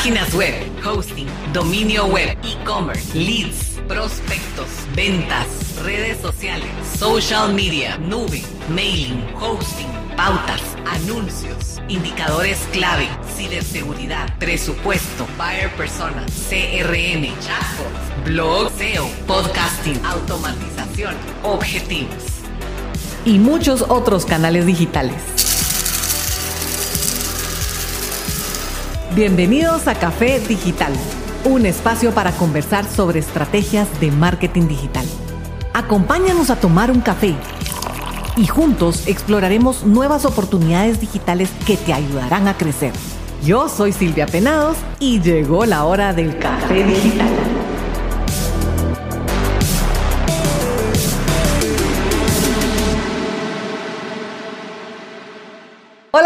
Páginas 0.00 0.32
web, 0.32 0.54
hosting, 0.82 1.26
dominio 1.52 2.06
web, 2.06 2.34
e-commerce, 2.42 3.14
leads, 3.14 3.78
prospectos, 3.86 4.66
ventas, 4.96 5.46
redes 5.84 6.16
sociales, 6.22 6.70
social 6.98 7.52
media, 7.52 7.98
nube, 7.98 8.42
mailing, 8.70 9.22
hosting, 9.38 9.90
pautas, 10.16 10.62
anuncios, 10.86 11.82
indicadores 11.88 12.66
clave, 12.72 13.10
ciberseguridad, 13.36 14.38
presupuesto, 14.38 15.26
buyer 15.36 15.70
persona, 15.76 16.24
CRM, 16.48 17.26
chatbots, 17.42 18.24
blog, 18.24 18.70
SEO, 18.78 19.06
podcasting, 19.26 20.02
automatización, 20.06 21.14
objetivos 21.42 22.24
y 23.26 23.38
muchos 23.38 23.84
otros 23.86 24.24
canales 24.24 24.64
digitales. 24.64 25.39
Bienvenidos 29.14 29.88
a 29.88 29.96
Café 29.96 30.38
Digital, 30.38 30.92
un 31.44 31.66
espacio 31.66 32.12
para 32.12 32.30
conversar 32.30 32.84
sobre 32.84 33.18
estrategias 33.18 33.88
de 34.00 34.12
marketing 34.12 34.68
digital. 34.68 35.04
Acompáñanos 35.74 36.48
a 36.48 36.60
tomar 36.60 36.92
un 36.92 37.00
café 37.00 37.34
y 38.36 38.46
juntos 38.46 39.08
exploraremos 39.08 39.84
nuevas 39.84 40.24
oportunidades 40.24 41.00
digitales 41.00 41.50
que 41.66 41.76
te 41.76 41.92
ayudarán 41.92 42.46
a 42.46 42.56
crecer. 42.56 42.92
Yo 43.44 43.68
soy 43.68 43.92
Silvia 43.92 44.26
Penados 44.26 44.76
y 45.00 45.20
llegó 45.20 45.66
la 45.66 45.86
hora 45.86 46.12
del 46.12 46.38
café 46.38 46.84
digital. 46.84 47.49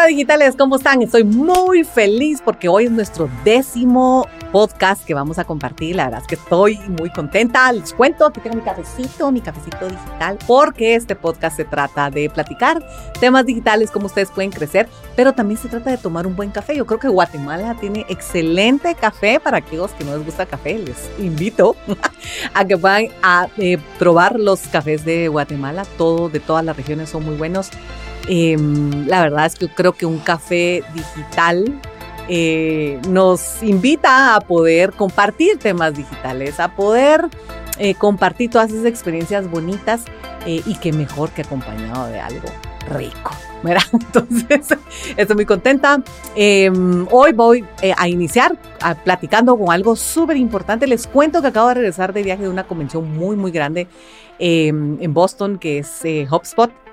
Digitales, 0.07 0.55
¿cómo 0.59 0.77
están? 0.77 1.01
Estoy 1.01 1.25
muy 1.25 1.83
feliz 1.83 2.43
porque 2.45 2.69
hoy 2.69 2.85
es 2.85 2.91
nuestro 2.91 3.29
décimo 3.43 4.27
podcast 4.53 5.03
que 5.05 5.15
vamos 5.15 5.39
a 5.39 5.45
compartir. 5.45 5.97
La 5.97 6.05
verdad 6.05 6.21
es 6.21 6.27
que 6.27 6.35
estoy 6.35 6.79
muy 7.01 7.11
contenta. 7.11 7.73
Les 7.73 7.95
cuento, 7.95 8.27
aquí 8.27 8.41
tengo 8.41 8.57
mi 8.57 8.63
cafecito, 8.63 9.33
mi 9.33 9.41
cafecito 9.41 9.89
digital, 9.89 10.39
porque 10.47 10.95
este 10.95 11.17
podcast 11.17 11.57
se 11.57 11.65
trata 11.65 12.11
de 12.11 12.29
platicar 12.29 12.87
temas 13.19 13.47
digitales, 13.47 13.91
cómo 13.91 14.07
ustedes 14.07 14.31
pueden 14.31 14.51
crecer, 14.51 14.89
pero 15.17 15.33
también 15.33 15.59
se 15.59 15.69
trata 15.69 15.91
de 15.91 15.97
tomar 15.97 16.27
un 16.27 16.37
buen 16.37 16.51
café. 16.51 16.77
Yo 16.77 16.85
creo 16.85 17.01
que 17.01 17.09
Guatemala 17.09 17.75
tiene 17.81 18.05
excelente 18.11 18.95
café 18.95 19.41
para 19.41 19.57
aquellos 19.59 19.93
que 19.93 20.05
no 20.05 20.17
les 20.17 20.27
gusta 20.27 20.45
café. 20.45 20.79
Les 20.79 21.11
invito 21.19 21.77
a 22.55 22.65
que 22.65 22.75
vayan 22.75 23.11
a 23.23 23.49
eh, 23.57 23.79
probar 23.99 24.39
los 24.39 24.61
cafés 24.69 25.05
de 25.05 25.29
Guatemala. 25.29 25.87
Todo, 25.97 26.29
de 26.29 26.41
todas 26.41 26.65
las 26.65 26.77
regiones 26.77 27.09
son 27.09 27.25
muy 27.25 27.37
buenos. 27.37 27.71
Em, 28.29 29.07
la 29.07 29.23
verdad 29.23 29.47
es 29.47 29.55
que 29.55 29.69
creo 29.69 29.93
que 29.93 30.07
un 30.07 30.19
café 30.19 30.83
digital 30.95 31.81
eh, 32.29 32.99
nos 33.09 33.63
invita 33.63 34.35
a 34.35 34.41
poder 34.41 34.93
compartir 34.93 35.59
temas 35.59 35.95
digitales, 35.95 36.59
a 36.59 36.75
poder 36.75 37.29
eh, 37.79 37.95
compartir 37.95 38.51
todas 38.51 38.71
esas 38.71 38.87
experiencias 38.87 39.51
bonitas 39.51 40.05
eh, 40.47 40.63
y 40.65 40.77
que 40.77 40.93
mejor 40.93 41.31
que 41.31 41.43
acompañado 41.43 42.07
de 42.07 42.21
algo 42.21 42.49
rico. 42.91 43.33
Entonces, 43.93 44.79
estoy 45.17 45.37
muy 45.37 45.47
contenta. 45.47 46.03
Em, 46.37 47.07
hoy 47.11 47.33
voy 47.33 47.65
a 47.97 48.09
iniciar 48.09 48.59
platicando 49.05 49.57
con 49.57 49.73
algo 49.73 49.97
súper 49.97 50.37
importante. 50.37 50.87
Les 50.87 51.07
cuento 51.07 51.41
que 51.41 51.49
acabo 51.49 51.69
de 51.69 51.75
regresar 51.75 52.13
de 52.13 52.23
viaje 52.23 52.43
de 52.43 52.51
una 52.51 52.65
convención 52.65 53.17
muy, 53.17 53.37
muy 53.37 53.51
grande 53.53 53.87
em, 54.39 54.99
en 55.01 55.15
Boston, 55.15 55.59
que 55.59 55.79
es 55.79 56.03
HubSpot. 56.31 56.84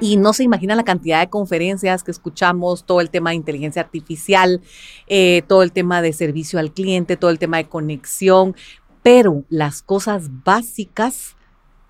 Y 0.00 0.16
no 0.16 0.32
se 0.32 0.42
imagina 0.42 0.74
la 0.74 0.84
cantidad 0.84 1.20
de 1.20 1.30
conferencias 1.30 2.02
que 2.02 2.10
escuchamos, 2.10 2.84
todo 2.84 3.00
el 3.00 3.10
tema 3.10 3.30
de 3.30 3.36
inteligencia 3.36 3.82
artificial, 3.82 4.60
eh, 5.06 5.42
todo 5.46 5.62
el 5.62 5.72
tema 5.72 6.02
de 6.02 6.12
servicio 6.12 6.58
al 6.58 6.72
cliente, 6.72 7.16
todo 7.16 7.30
el 7.30 7.38
tema 7.38 7.58
de 7.58 7.68
conexión, 7.68 8.56
pero 9.02 9.44
las 9.48 9.82
cosas 9.82 10.28
básicas 10.44 11.36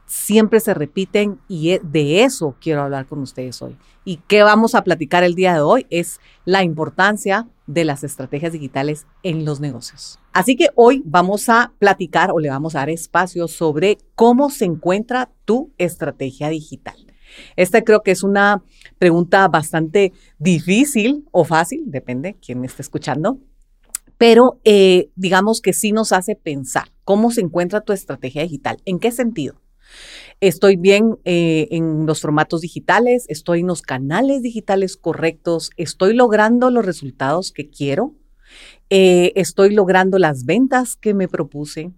siempre 0.07 0.61
se 0.61 0.75
repiten 0.75 1.41
y 1.49 1.71
e, 1.71 1.81
de 1.83 2.25
eso 2.25 2.57
quiero 2.61 2.83
hablar 2.83 3.07
con 3.07 3.21
ustedes 3.21 3.61
hoy. 3.63 3.77
Y 4.05 4.19
qué 4.29 4.43
vamos 4.43 4.75
a 4.75 4.85
platicar 4.85 5.25
el 5.25 5.35
día 5.35 5.55
de 5.55 5.61
hoy 5.61 5.87
es 5.91 6.21
la 6.45 6.63
importancia 6.63 7.49
de 7.67 7.85
las 7.85 8.05
estrategias 8.05 8.53
digitales 8.53 9.07
en 9.23 9.47
los 9.47 9.61
negocios. 9.61 10.19
Así 10.33 10.57
que 10.57 10.69
hoy 10.75 11.03
vamos 11.07 11.49
a 11.49 11.73
platicar 11.79 12.31
o 12.33 12.39
le 12.39 12.51
vamos 12.51 12.75
a 12.75 12.81
dar 12.81 12.91
espacio 12.91 13.49
sobre 13.49 13.97
cómo 14.15 14.51
se 14.51 14.67
encuentra 14.67 15.31
tu 15.47 15.71
estrategia 15.79 16.51
digital. 16.51 16.97
Esta 17.57 17.83
creo 17.83 18.03
que 18.03 18.11
es 18.11 18.23
una 18.23 18.63
pregunta 18.99 19.47
bastante 19.49 20.13
difícil 20.39 21.25
o 21.33 21.45
fácil, 21.45 21.85
depende 21.87 22.37
quién 22.45 22.61
me 22.61 22.67
esté 22.67 22.83
escuchando, 22.83 23.39
pero 24.19 24.61
eh, 24.65 25.11
digamos 25.17 25.61
que 25.61 25.73
sí 25.73 25.93
nos 25.93 26.13
hace 26.13 26.37
pensar 26.37 26.85
cómo 27.05 27.31
se 27.31 27.41
encuentra 27.41 27.81
tu 27.81 27.93
estrategia 27.93 28.43
digital. 28.43 28.79
¿En 28.85 28.99
qué 28.99 29.11
sentido? 29.11 29.61
Estoy 30.41 30.77
bien 30.77 31.17
eh, 31.25 31.69
en 31.71 32.07
los 32.07 32.21
formatos 32.21 32.61
digitales, 32.61 33.27
estoy 33.29 33.61
en 33.61 33.69
los 33.69 33.83
canales 33.83 34.43
digitales 34.43 34.97
correctos, 34.97 35.71
estoy 35.77 36.15
logrando 36.15 36.71
los 36.71 36.85
resultados 36.85 37.53
que 37.53 37.71
quiero, 37.71 38.15
eh, 38.91 39.33
estoy 39.37 39.75
logrando 39.75 40.19
las 40.19 40.45
ventas 40.45 40.97
que 40.97 41.15
me 41.15 41.29
propuse, 41.29 41.93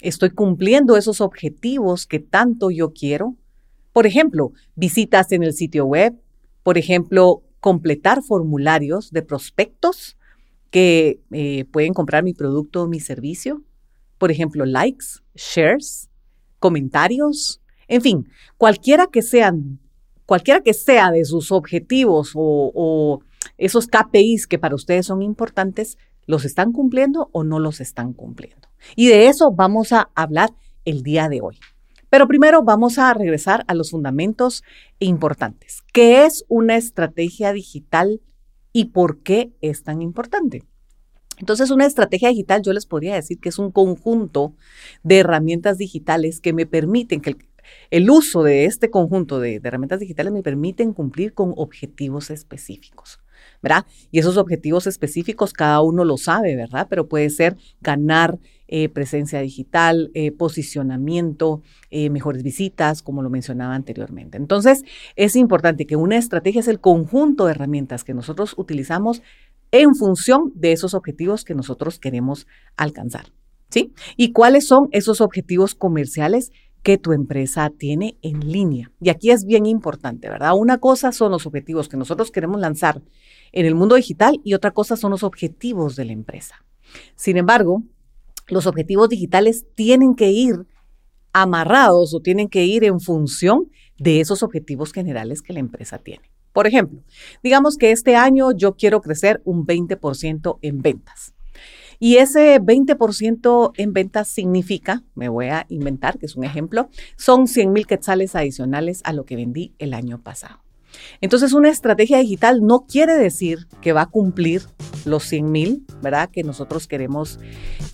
estoy 0.00 0.30
cumpliendo 0.30 0.96
esos 0.96 1.20
objetivos 1.20 2.06
que 2.06 2.20
tanto 2.20 2.70
yo 2.70 2.92
quiero. 2.92 3.36
Por 3.92 4.06
ejemplo, 4.06 4.52
visitas 4.74 5.32
en 5.32 5.42
el 5.42 5.52
sitio 5.52 5.84
web, 5.84 6.14
por 6.62 6.78
ejemplo, 6.78 7.42
completar 7.60 8.22
formularios 8.22 9.10
de 9.10 9.22
prospectos 9.22 10.16
que 10.70 11.20
eh, 11.32 11.64
pueden 11.66 11.92
comprar 11.92 12.22
mi 12.22 12.32
producto 12.32 12.82
o 12.82 12.88
mi 12.88 13.00
servicio, 13.00 13.62
por 14.18 14.30
ejemplo, 14.30 14.64
likes, 14.64 15.06
shares, 15.34 16.08
comentarios, 16.58 17.60
en 17.88 18.02
fin, 18.02 18.28
cualquiera 18.56 19.08
que 19.08 19.22
sean, 19.22 19.80
cualquiera 20.26 20.60
que 20.60 20.74
sea 20.74 21.10
de 21.10 21.24
sus 21.24 21.50
objetivos 21.50 22.32
o, 22.34 22.70
o 22.74 23.20
esos 23.58 23.88
KPIs 23.88 24.46
que 24.46 24.58
para 24.58 24.74
ustedes 24.74 25.06
son 25.06 25.22
importantes, 25.22 25.98
¿los 26.26 26.44
están 26.44 26.72
cumpliendo 26.72 27.30
o 27.32 27.42
no 27.42 27.58
los 27.58 27.80
están 27.80 28.12
cumpliendo? 28.12 28.68
Y 28.94 29.08
de 29.08 29.28
eso 29.28 29.50
vamos 29.50 29.92
a 29.92 30.10
hablar 30.14 30.50
el 30.84 31.02
día 31.02 31.28
de 31.28 31.40
hoy. 31.40 31.58
Pero 32.10 32.26
primero 32.26 32.62
vamos 32.62 32.98
a 32.98 33.14
regresar 33.14 33.64
a 33.68 33.74
los 33.74 33.92
fundamentos 33.92 34.62
importantes. 34.98 35.82
¿Qué 35.92 36.26
es 36.26 36.44
una 36.48 36.76
estrategia 36.76 37.52
digital 37.52 38.20
y 38.72 38.86
por 38.86 39.22
qué 39.22 39.52
es 39.60 39.84
tan 39.84 40.02
importante? 40.02 40.64
Entonces, 41.38 41.70
una 41.70 41.86
estrategia 41.86 42.28
digital 42.28 42.60
yo 42.62 42.72
les 42.74 42.84
podría 42.84 43.14
decir 43.14 43.38
que 43.40 43.48
es 43.48 43.58
un 43.58 43.70
conjunto 43.70 44.54
de 45.02 45.18
herramientas 45.20 45.78
digitales 45.78 46.40
que 46.40 46.52
me 46.52 46.66
permiten 46.66 47.22
que 47.22 47.36
el, 47.90 48.10
uso 48.10 48.42
de 48.42 48.66
este 48.66 48.90
conjunto 48.90 49.40
de, 49.40 49.60
de 49.60 49.68
herramientas 49.68 50.00
digitales 50.00 50.32
me 50.32 50.42
permiten 50.42 50.92
cumplir 50.92 51.32
con 51.32 51.54
objetivos 51.56 52.30
específicos. 52.30 53.20
¿verdad? 53.62 53.86
Y 54.10 54.18
esos 54.18 54.36
objetivos 54.36 54.86
específicos 54.86 55.52
cada 55.52 55.80
uno 55.80 56.04
lo 56.04 56.16
sabe, 56.16 56.56
¿verdad? 56.56 56.86
Pero 56.88 57.08
puede 57.08 57.30
ser 57.30 57.56
ganar 57.80 58.38
eh, 58.72 58.88
presencia 58.88 59.40
digital, 59.40 60.12
eh, 60.14 60.30
posicionamiento, 60.30 61.60
eh, 61.90 62.08
mejores 62.08 62.44
visitas, 62.44 63.02
como 63.02 63.20
lo 63.20 63.28
mencionaba 63.28 63.74
anteriormente. 63.74 64.38
Entonces, 64.38 64.84
es 65.16 65.34
importante 65.34 65.86
que 65.86 65.96
una 65.96 66.16
estrategia 66.16 66.60
es 66.60 66.68
el 66.68 66.78
conjunto 66.78 67.46
de 67.46 67.50
herramientas 67.50 68.04
que 68.04 68.14
nosotros 68.14 68.54
utilizamos 68.56 69.22
en 69.72 69.96
función 69.96 70.52
de 70.54 70.70
esos 70.70 70.94
objetivos 70.94 71.42
que 71.42 71.56
nosotros 71.56 71.98
queremos 71.98 72.46
alcanzar. 72.76 73.32
¿Sí? 73.70 73.92
¿Y 74.16 74.30
cuáles 74.30 74.68
son 74.68 74.86
esos 74.92 75.20
objetivos 75.20 75.74
comerciales 75.74 76.52
que 76.84 76.96
tu 76.96 77.10
empresa 77.12 77.72
tiene 77.76 78.18
en 78.22 78.52
línea? 78.52 78.92
Y 79.00 79.08
aquí 79.08 79.32
es 79.32 79.46
bien 79.46 79.66
importante, 79.66 80.28
¿verdad? 80.28 80.52
Una 80.56 80.78
cosa 80.78 81.10
son 81.10 81.32
los 81.32 81.44
objetivos 81.44 81.88
que 81.88 81.96
nosotros 81.96 82.30
queremos 82.30 82.60
lanzar 82.60 83.02
en 83.50 83.66
el 83.66 83.74
mundo 83.74 83.96
digital 83.96 84.40
y 84.44 84.54
otra 84.54 84.70
cosa 84.70 84.94
son 84.94 85.10
los 85.10 85.24
objetivos 85.24 85.96
de 85.96 86.04
la 86.04 86.12
empresa. 86.12 86.64
Sin 87.16 87.36
embargo, 87.36 87.82
los 88.50 88.66
objetivos 88.66 89.08
digitales 89.08 89.64
tienen 89.74 90.14
que 90.14 90.30
ir 90.30 90.66
amarrados 91.32 92.14
o 92.14 92.20
tienen 92.20 92.48
que 92.48 92.64
ir 92.64 92.84
en 92.84 93.00
función 93.00 93.70
de 93.98 94.20
esos 94.20 94.42
objetivos 94.42 94.92
generales 94.92 95.42
que 95.42 95.52
la 95.52 95.60
empresa 95.60 95.98
tiene. 95.98 96.30
Por 96.52 96.66
ejemplo, 96.66 97.02
digamos 97.42 97.76
que 97.76 97.92
este 97.92 98.16
año 98.16 98.52
yo 98.52 98.74
quiero 98.76 99.00
crecer 99.00 99.40
un 99.44 99.66
20% 99.66 100.58
en 100.62 100.82
ventas. 100.82 101.32
Y 102.02 102.16
ese 102.16 102.58
20% 102.60 103.72
en 103.76 103.92
ventas 103.92 104.28
significa, 104.28 105.04
me 105.14 105.28
voy 105.28 105.46
a 105.46 105.66
inventar, 105.68 106.18
que 106.18 106.26
es 106.26 106.34
un 106.34 106.44
ejemplo, 106.44 106.88
son 107.16 107.46
100 107.46 107.72
mil 107.72 107.86
quetzales 107.86 108.34
adicionales 108.34 109.02
a 109.04 109.12
lo 109.12 109.26
que 109.26 109.36
vendí 109.36 109.74
el 109.78 109.92
año 109.92 110.18
pasado. 110.18 110.60
Entonces, 111.20 111.52
una 111.52 111.68
estrategia 111.68 112.18
digital 112.18 112.60
no 112.62 112.86
quiere 112.88 113.14
decir 113.14 113.66
que 113.80 113.92
va 113.92 114.02
a 114.02 114.06
cumplir 114.06 114.62
los 115.04 115.24
100 115.24 115.50
mil, 115.50 115.84
¿verdad? 116.02 116.30
Que 116.30 116.42
nosotros 116.42 116.86
queremos 116.86 117.38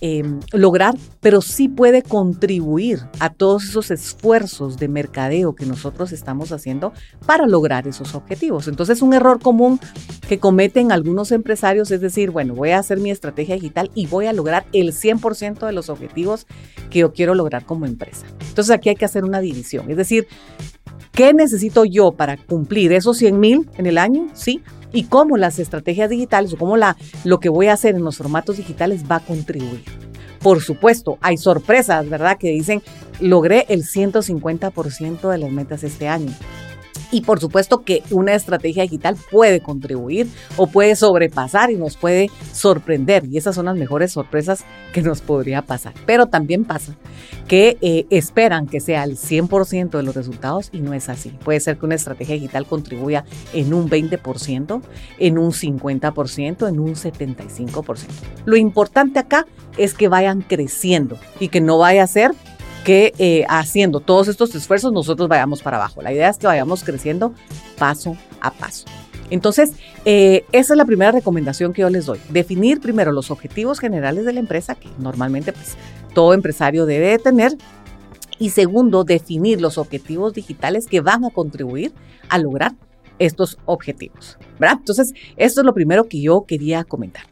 em, 0.01 0.39
lograr, 0.51 0.95
pero 1.21 1.41
sí 1.41 1.69
puede 1.69 2.03
contribuir 2.03 2.99
a 3.19 3.29
todos 3.31 3.65
esos 3.65 3.91
esfuerzos 3.91 4.77
de 4.77 4.87
mercadeo 4.87 5.55
que 5.55 5.65
nosotros 5.65 6.11
estamos 6.11 6.51
haciendo 6.51 6.93
para 7.25 7.47
lograr 7.47 7.87
esos 7.87 8.15
objetivos. 8.15 8.67
Entonces, 8.67 9.01
un 9.01 9.13
error 9.13 9.39
común 9.39 9.79
que 10.27 10.39
cometen 10.39 10.91
algunos 10.91 11.31
empresarios, 11.31 11.91
es 11.91 12.01
decir, 12.01 12.31
bueno, 12.31 12.53
voy 12.53 12.71
a 12.71 12.79
hacer 12.79 12.99
mi 12.99 13.11
estrategia 13.11 13.55
digital 13.55 13.91
y 13.95 14.07
voy 14.07 14.25
a 14.25 14.33
lograr 14.33 14.65
el 14.73 14.93
100% 14.93 15.65
de 15.65 15.71
los 15.71 15.89
objetivos 15.89 16.47
que 16.89 16.99
yo 16.99 17.13
quiero 17.13 17.35
lograr 17.35 17.65
como 17.65 17.85
empresa. 17.85 18.25
Entonces 18.47 18.71
aquí 18.71 18.89
hay 18.89 18.95
que 18.95 19.05
hacer 19.05 19.23
una 19.23 19.39
división, 19.39 19.89
es 19.89 19.97
decir, 19.97 20.27
¿qué 21.17 21.33
necesito 21.33 21.83
yo 21.83 22.11
para 22.11 22.37
cumplir 22.37 22.93
esos 22.93 23.17
100 23.17 23.39
mil 23.39 23.69
en 23.75 23.87
el 23.87 23.97
año? 23.97 24.27
Sí. 24.33 24.61
Y 24.93 25.05
cómo 25.05 25.35
las 25.35 25.57
estrategias 25.57 26.11
digitales 26.11 26.53
o 26.53 26.57
cómo 26.57 26.77
la, 26.77 26.95
lo 27.23 27.39
que 27.39 27.49
voy 27.49 27.67
a 27.67 27.73
hacer 27.73 27.95
en 27.95 28.03
los 28.03 28.17
formatos 28.17 28.57
digitales 28.57 29.03
va 29.09 29.15
a 29.15 29.19
contribuir. 29.19 29.83
Por 30.39 30.61
supuesto, 30.61 31.17
hay 31.21 31.37
sorpresas, 31.37 32.07
¿verdad? 32.07 32.37
Que 32.37 32.51
dicen, 32.51 32.83
logré 33.19 33.65
el 33.69 33.83
150% 33.83 35.27
de 35.27 35.37
las 35.39 35.51
metas 35.51 35.83
este 35.83 36.07
año. 36.07 36.31
Y 37.11 37.21
por 37.21 37.39
supuesto 37.39 37.83
que 37.83 38.03
una 38.11 38.33
estrategia 38.33 38.83
digital 38.83 39.17
puede 39.31 39.61
contribuir 39.61 40.27
o 40.55 40.67
puede 40.67 40.95
sobrepasar 40.95 41.71
y 41.71 41.75
nos 41.75 41.97
puede 41.97 42.29
sorprender. 42.53 43.25
Y 43.25 43.37
esas 43.37 43.55
son 43.55 43.65
las 43.65 43.77
mejores 43.77 44.11
sorpresas 44.11 44.63
que 44.93 45.01
nos 45.01 45.21
podría 45.21 45.61
pasar. 45.61 45.93
Pero 46.05 46.27
también 46.27 46.65
pasa 46.65 46.95
que 47.47 47.77
eh, 47.81 48.05
esperan 48.09 48.67
que 48.67 48.79
sea 48.79 49.03
el 49.03 49.17
100% 49.17 49.91
de 49.91 50.03
los 50.03 50.15
resultados 50.15 50.69
y 50.71 50.79
no 50.79 50.93
es 50.93 51.09
así. 51.09 51.29
Puede 51.43 51.59
ser 51.59 51.77
que 51.77 51.85
una 51.85 51.95
estrategia 51.95 52.35
digital 52.35 52.65
contribuya 52.65 53.25
en 53.53 53.73
un 53.73 53.89
20%, 53.89 54.81
en 55.19 55.37
un 55.37 55.51
50%, 55.51 56.67
en 56.67 56.79
un 56.79 56.95
75%. 56.95 58.07
Lo 58.45 58.57
importante 58.57 59.19
acá 59.19 59.45
es 59.77 59.93
que 59.93 60.07
vayan 60.07 60.41
creciendo 60.41 61.17
y 61.39 61.49
que 61.49 61.61
no 61.61 61.77
vaya 61.77 62.03
a 62.03 62.07
ser 62.07 62.31
que 62.87 63.11
eh, 63.17 63.43
haciendo 63.49 63.99
todos 63.99 64.29
estos 64.29 64.55
esfuerzos 64.55 64.93
nosotros 64.93 65.27
vayamos 65.27 65.61
para 65.61 65.75
abajo. 65.75 66.01
La 66.01 66.13
idea 66.13 66.29
es 66.29 66.37
que 66.37 66.47
vayamos 66.47 66.85
creciendo 66.85 67.33
paso 67.77 68.15
a 68.39 68.49
paso. 68.49 68.85
Entonces, 69.29 69.73
eh, 70.05 70.45
esa 70.53 70.73
es 70.73 70.77
la 70.77 70.85
primera 70.85 71.11
recomendación 71.11 71.73
que 71.73 71.81
yo 71.81 71.89
les 71.89 72.05
doy. 72.05 72.17
Definir 72.29 72.79
primero 72.79 73.11
los 73.11 73.29
objetivos 73.29 73.81
generales 73.81 74.23
de 74.23 74.31
la 74.31 74.39
empresa, 74.39 74.75
que 74.75 74.87
normalmente 74.99 75.51
pues, 75.51 75.75
todo 76.13 76.33
empresario 76.33 76.85
debe 76.85 77.19
tener. 77.19 77.57
Y 78.39 78.51
segundo, 78.51 79.03
definir 79.03 79.59
los 79.59 79.77
objetivos 79.77 80.31
digitales 80.31 80.87
que 80.87 81.01
van 81.01 81.25
a 81.25 81.29
contribuir 81.29 81.91
a 82.29 82.37
lograr 82.37 82.73
estos 83.19 83.57
objetivos. 83.65 84.37
Entonces, 84.61 85.11
esto 85.35 85.59
es 85.59 85.65
lo 85.65 85.73
primero 85.73 86.05
que 86.05 86.21
yo 86.21 86.45
quería 86.47 86.85
comentar. 86.85 87.25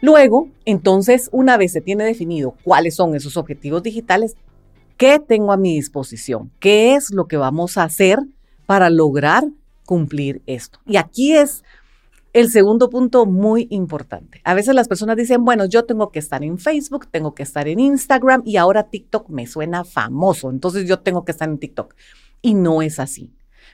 Luego, 0.00 0.48
entonces, 0.64 1.28
una 1.32 1.56
vez 1.56 1.72
se 1.72 1.80
tiene 1.80 2.04
definido 2.04 2.54
cuáles 2.64 2.94
son 2.94 3.14
esos 3.14 3.36
objetivos 3.36 3.82
digitales, 3.82 4.36
¿Qué 4.96 5.18
tengo 5.18 5.52
a 5.52 5.56
mi 5.56 5.74
disposición? 5.74 6.52
¿Qué 6.60 6.94
es 6.94 7.10
lo 7.10 7.26
que 7.26 7.36
vamos 7.36 7.78
a 7.78 7.82
hacer 7.82 8.18
para 8.66 8.90
lograr 8.90 9.44
cumplir 9.84 10.42
esto? 10.46 10.78
Y 10.86 10.96
aquí 10.96 11.32
es 11.32 11.64
el 12.32 12.50
segundo 12.50 12.90
punto 12.90 13.26
muy 13.26 13.66
importante. 13.70 14.40
A 14.44 14.54
veces 14.54 14.74
las 14.74 14.86
personas 14.86 15.16
dicen, 15.16 15.44
bueno, 15.44 15.64
yo 15.64 15.84
tengo 15.84 16.10
que 16.10 16.20
estar 16.20 16.44
en 16.44 16.58
Facebook, 16.58 17.08
tengo 17.10 17.34
que 17.34 17.42
estar 17.42 17.66
en 17.66 17.80
Instagram 17.80 18.42
y 18.44 18.56
ahora 18.56 18.84
TikTok 18.84 19.30
me 19.30 19.46
suena 19.46 19.84
famoso, 19.84 20.50
entonces 20.50 20.88
yo 20.88 21.00
tengo 21.00 21.24
que 21.24 21.32
estar 21.32 21.48
en 21.48 21.58
TikTok. 21.58 21.94
Y 22.40 22.54
no 22.54 22.82
es 22.82 23.00
así. 23.00 23.32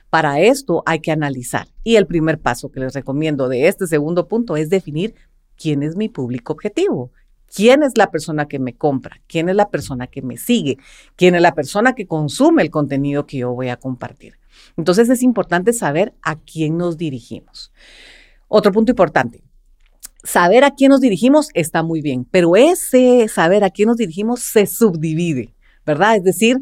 Para 0.09 0.39
esto 0.39 0.83
hay 0.85 0.99
que 0.99 1.11
analizar. 1.11 1.67
Y 1.83 1.95
el 1.97 2.07
primer 2.07 2.39
paso 2.39 2.71
que 2.71 2.79
les 2.79 2.93
recomiendo 2.93 3.47
de 3.47 3.67
este 3.67 3.87
segundo 3.87 4.27
punto 4.27 4.57
es 4.57 4.69
definir 4.69 5.15
quién 5.55 5.83
es 5.83 5.95
mi 5.95 6.09
público 6.09 6.53
objetivo. 6.53 7.11
¿Quién 7.53 7.83
es 7.83 7.97
la 7.97 8.09
persona 8.11 8.47
que 8.47 8.59
me 8.59 8.73
compra? 8.75 9.21
¿Quién 9.27 9.49
es 9.49 9.55
la 9.55 9.69
persona 9.69 10.07
que 10.07 10.21
me 10.21 10.37
sigue? 10.37 10.77
¿Quién 11.15 11.35
es 11.35 11.41
la 11.41 11.53
persona 11.53 11.93
que 11.93 12.07
consume 12.07 12.61
el 12.61 12.69
contenido 12.69 13.25
que 13.25 13.37
yo 13.39 13.53
voy 13.53 13.69
a 13.69 13.77
compartir? 13.77 14.39
Entonces 14.77 15.09
es 15.09 15.21
importante 15.21 15.73
saber 15.73 16.13
a 16.21 16.39
quién 16.39 16.77
nos 16.77 16.97
dirigimos. 16.97 17.73
Otro 18.47 18.71
punto 18.71 18.91
importante. 18.91 19.43
Saber 20.23 20.63
a 20.63 20.71
quién 20.71 20.89
nos 20.89 21.01
dirigimos 21.01 21.49
está 21.53 21.83
muy 21.83 22.01
bien, 22.01 22.25
pero 22.29 22.55
ese 22.55 23.27
saber 23.27 23.63
a 23.63 23.69
quién 23.69 23.87
nos 23.87 23.97
dirigimos 23.97 24.41
se 24.41 24.65
subdivide, 24.67 25.53
¿verdad? 25.85 26.17
Es 26.17 26.23
decir, 26.23 26.57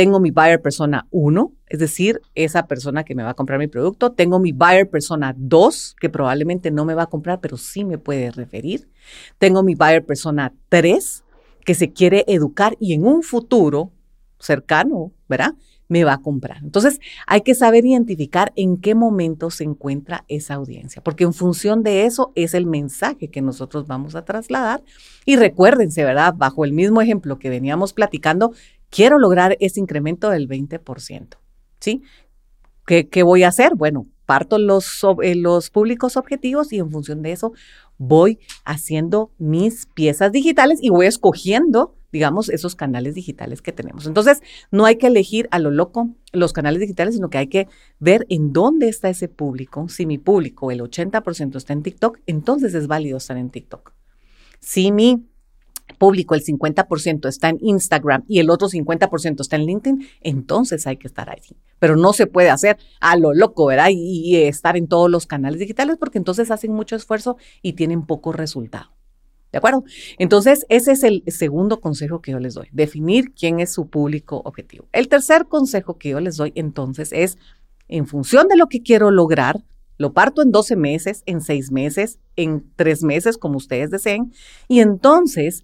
tengo 0.00 0.18
mi 0.18 0.30
buyer 0.30 0.62
persona 0.62 1.06
1, 1.10 1.52
es 1.66 1.78
decir, 1.78 2.22
esa 2.34 2.66
persona 2.66 3.04
que 3.04 3.14
me 3.14 3.22
va 3.22 3.32
a 3.32 3.34
comprar 3.34 3.58
mi 3.58 3.68
producto. 3.68 4.12
Tengo 4.12 4.38
mi 4.38 4.52
buyer 4.52 4.88
persona 4.88 5.34
2, 5.36 5.96
que 6.00 6.08
probablemente 6.08 6.70
no 6.70 6.86
me 6.86 6.94
va 6.94 7.02
a 7.02 7.08
comprar, 7.08 7.38
pero 7.42 7.58
sí 7.58 7.84
me 7.84 7.98
puede 7.98 8.30
referir. 8.30 8.88
Tengo 9.36 9.62
mi 9.62 9.74
buyer 9.74 10.06
persona 10.06 10.54
3, 10.70 11.24
que 11.66 11.74
se 11.74 11.92
quiere 11.92 12.24
educar 12.28 12.78
y 12.80 12.94
en 12.94 13.04
un 13.04 13.22
futuro 13.22 13.92
cercano, 14.38 15.12
¿verdad? 15.28 15.52
Me 15.86 16.02
va 16.04 16.14
a 16.14 16.22
comprar. 16.22 16.62
Entonces, 16.62 16.98
hay 17.26 17.42
que 17.42 17.54
saber 17.54 17.84
identificar 17.84 18.54
en 18.56 18.78
qué 18.78 18.94
momento 18.94 19.50
se 19.50 19.64
encuentra 19.64 20.24
esa 20.28 20.54
audiencia, 20.54 21.02
porque 21.02 21.24
en 21.24 21.34
función 21.34 21.82
de 21.82 22.06
eso 22.06 22.32
es 22.36 22.54
el 22.54 22.64
mensaje 22.64 23.28
que 23.28 23.42
nosotros 23.42 23.86
vamos 23.86 24.14
a 24.14 24.24
trasladar. 24.24 24.82
Y 25.26 25.36
recuérdense, 25.36 26.04
¿verdad? 26.04 26.32
Bajo 26.34 26.64
el 26.64 26.72
mismo 26.72 27.02
ejemplo 27.02 27.38
que 27.38 27.50
veníamos 27.50 27.92
platicando, 27.92 28.54
quiero 28.90 29.18
lograr 29.18 29.56
ese 29.60 29.80
incremento 29.80 30.30
del 30.30 30.48
20%. 30.48 31.36
¿Sí? 31.80 32.02
¿Qué, 32.86 33.22
voy 33.22 33.44
a 33.44 33.48
hacer? 33.48 33.76
Bueno, 33.76 34.08
parto 34.26 34.58
los, 34.58 35.04
eh, 35.22 35.36
los 35.36 35.70
públicos 35.70 36.16
objetivos 36.16 36.72
y 36.72 36.78
en 36.78 36.90
función 36.90 37.22
de 37.22 37.30
eso 37.30 37.52
voy 37.98 38.40
haciendo 38.64 39.30
mis 39.38 39.86
piezas 39.86 40.32
digitales 40.32 40.80
y 40.82 40.90
voy 40.90 41.06
escogiendo, 41.06 41.94
digamos, 42.10 42.48
esos 42.48 42.74
canales 42.74 43.14
digitales 43.14 43.62
que 43.62 43.70
tenemos. 43.70 44.06
Entonces, 44.06 44.40
no 44.72 44.86
hay 44.86 44.96
que 44.96 45.06
elegir 45.06 45.46
a 45.52 45.60
lo 45.60 45.70
loco 45.70 46.08
los 46.32 46.52
canales 46.52 46.80
digitales, 46.80 47.14
sino 47.14 47.30
que 47.30 47.38
hay 47.38 47.46
que 47.46 47.68
ver 48.00 48.26
en 48.28 48.52
dónde 48.52 48.88
está 48.88 49.08
ese 49.08 49.28
público. 49.28 49.88
Si 49.88 50.04
mi 50.04 50.18
público, 50.18 50.72
el 50.72 50.80
80% 50.80 51.56
está 51.56 51.72
en 51.72 51.82
TikTok, 51.82 52.18
entonces 52.26 52.74
es 52.74 52.88
válido 52.88 53.18
estar 53.18 53.36
en 53.36 53.50
TikTok. 53.50 53.92
Si 54.58 54.90
mi 54.90 55.28
público, 55.96 56.34
el 56.34 56.42
50% 56.42 57.28
está 57.28 57.48
en 57.48 57.58
Instagram 57.60 58.24
y 58.28 58.38
el 58.38 58.50
otro 58.50 58.68
50% 58.68 59.40
está 59.40 59.56
en 59.56 59.66
LinkedIn, 59.66 60.08
entonces 60.20 60.86
hay 60.86 60.96
que 60.96 61.06
estar 61.06 61.30
ahí. 61.30 61.56
Pero 61.78 61.96
no 61.96 62.12
se 62.12 62.26
puede 62.26 62.50
hacer 62.50 62.78
a 63.00 63.16
lo 63.16 63.34
loco, 63.34 63.66
¿verdad? 63.66 63.88
Y, 63.90 64.36
estar 64.36 64.76
en 64.76 64.86
todos 64.86 65.10
los 65.10 65.26
canales 65.26 65.60
digitales 65.60 65.96
porque 65.98 66.18
entonces 66.18 66.50
hacen 66.50 66.72
mucho 66.72 66.96
esfuerzo 66.96 67.36
y 67.62 67.74
tienen 67.74 68.06
poco 68.06 68.32
resultado. 68.32 68.90
¿De 69.52 69.58
acuerdo? 69.58 69.84
Entonces, 70.18 70.64
ese 70.68 70.92
es 70.92 71.02
el 71.02 71.24
segundo 71.26 71.80
consejo 71.80 72.20
que 72.20 72.30
yo 72.30 72.38
les 72.38 72.54
doy, 72.54 72.68
definir 72.70 73.32
quién 73.32 73.58
es 73.58 73.72
su 73.72 73.88
público 73.88 74.42
objetivo. 74.44 74.86
El 74.92 75.08
tercer 75.08 75.46
consejo 75.46 75.98
que 75.98 76.10
yo 76.10 76.20
les 76.20 76.36
doy 76.36 76.52
entonces 76.54 77.10
es, 77.12 77.36
en 77.88 78.06
función 78.06 78.46
de 78.46 78.56
lo 78.56 78.68
que 78.68 78.82
quiero 78.82 79.10
lograr, 79.10 79.60
lo 80.00 80.14
parto 80.14 80.40
en 80.40 80.50
12 80.50 80.76
meses, 80.76 81.22
en 81.26 81.42
6 81.42 81.72
meses, 81.72 82.20
en 82.34 82.64
3 82.76 83.02
meses, 83.02 83.36
como 83.36 83.58
ustedes 83.58 83.90
deseen, 83.90 84.32
y 84.66 84.80
entonces 84.80 85.62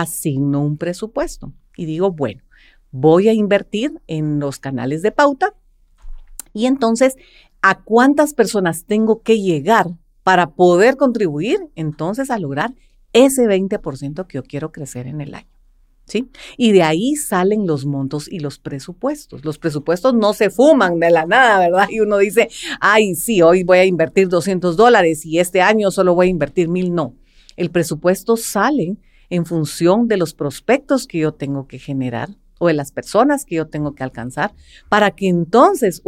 asigno 0.00 0.60
un 0.60 0.76
presupuesto 0.76 1.52
y 1.76 1.84
digo, 1.84 2.10
bueno, 2.10 2.42
voy 2.90 3.28
a 3.28 3.32
invertir 3.32 4.00
en 4.08 4.40
los 4.40 4.58
canales 4.58 5.02
de 5.02 5.12
pauta 5.12 5.54
y 6.52 6.66
entonces, 6.66 7.14
¿a 7.62 7.80
cuántas 7.82 8.34
personas 8.34 8.86
tengo 8.86 9.22
que 9.22 9.40
llegar 9.40 9.86
para 10.24 10.50
poder 10.50 10.96
contribuir 10.96 11.60
entonces 11.76 12.30
a 12.30 12.38
lograr 12.38 12.74
ese 13.12 13.46
20% 13.46 14.26
que 14.26 14.34
yo 14.34 14.42
quiero 14.42 14.72
crecer 14.72 15.06
en 15.06 15.20
el 15.20 15.34
año? 15.34 15.48
¿Sí? 16.06 16.28
Y 16.58 16.72
de 16.72 16.82
ahí 16.82 17.14
salen 17.14 17.66
los 17.66 17.86
montos 17.86 18.28
y 18.30 18.40
los 18.40 18.58
presupuestos. 18.58 19.42
Los 19.44 19.58
presupuestos 19.58 20.12
no 20.12 20.34
se 20.34 20.50
fuman 20.50 20.98
de 20.98 21.10
la 21.10 21.24
nada, 21.24 21.60
¿verdad? 21.60 21.88
Y 21.88 22.00
uno 22.00 22.18
dice, 22.18 22.50
ay, 22.78 23.14
sí, 23.14 23.40
hoy 23.40 23.62
voy 23.62 23.78
a 23.78 23.84
invertir 23.86 24.28
200 24.28 24.76
dólares 24.76 25.24
y 25.24 25.38
este 25.38 25.62
año 25.62 25.90
solo 25.90 26.14
voy 26.14 26.26
a 26.26 26.30
invertir 26.30 26.68
mil. 26.68 26.92
No, 26.94 27.14
el 27.56 27.70
presupuesto 27.70 28.36
sale 28.36 28.98
en 29.34 29.46
función 29.46 30.06
de 30.06 30.16
los 30.16 30.32
prospectos 30.34 31.06
que 31.06 31.18
yo 31.18 31.32
tengo 31.32 31.66
que 31.66 31.78
generar 31.78 32.30
o 32.58 32.68
de 32.68 32.74
las 32.74 32.92
personas 32.92 33.44
que 33.44 33.56
yo 33.56 33.66
tengo 33.66 33.94
que 33.94 34.04
alcanzar 34.04 34.54
para 34.88 35.10
que 35.10 35.28
entonces 35.28 36.02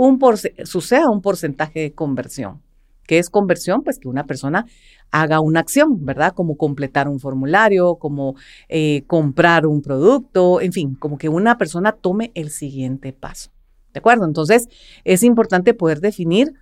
suceda 0.64 1.10
un 1.10 1.22
porcentaje 1.22 1.80
de 1.80 1.92
conversión. 1.92 2.62
¿Qué 3.06 3.18
es 3.18 3.30
conversión? 3.30 3.82
Pues 3.82 3.98
que 3.98 4.08
una 4.08 4.26
persona 4.26 4.66
haga 5.10 5.40
una 5.40 5.60
acción, 5.60 6.04
¿verdad? 6.04 6.34
Como 6.34 6.56
completar 6.56 7.08
un 7.08 7.20
formulario, 7.20 7.96
como 7.96 8.34
eh, 8.68 9.04
comprar 9.06 9.66
un 9.66 9.82
producto, 9.82 10.60
en 10.60 10.72
fin, 10.72 10.94
como 10.94 11.18
que 11.18 11.28
una 11.28 11.58
persona 11.58 11.92
tome 11.92 12.32
el 12.34 12.50
siguiente 12.50 13.12
paso. 13.12 13.50
¿De 13.92 13.98
acuerdo? 13.98 14.24
Entonces, 14.24 14.68
es 15.04 15.22
importante 15.22 15.72
poder 15.72 16.00
definir 16.00 16.52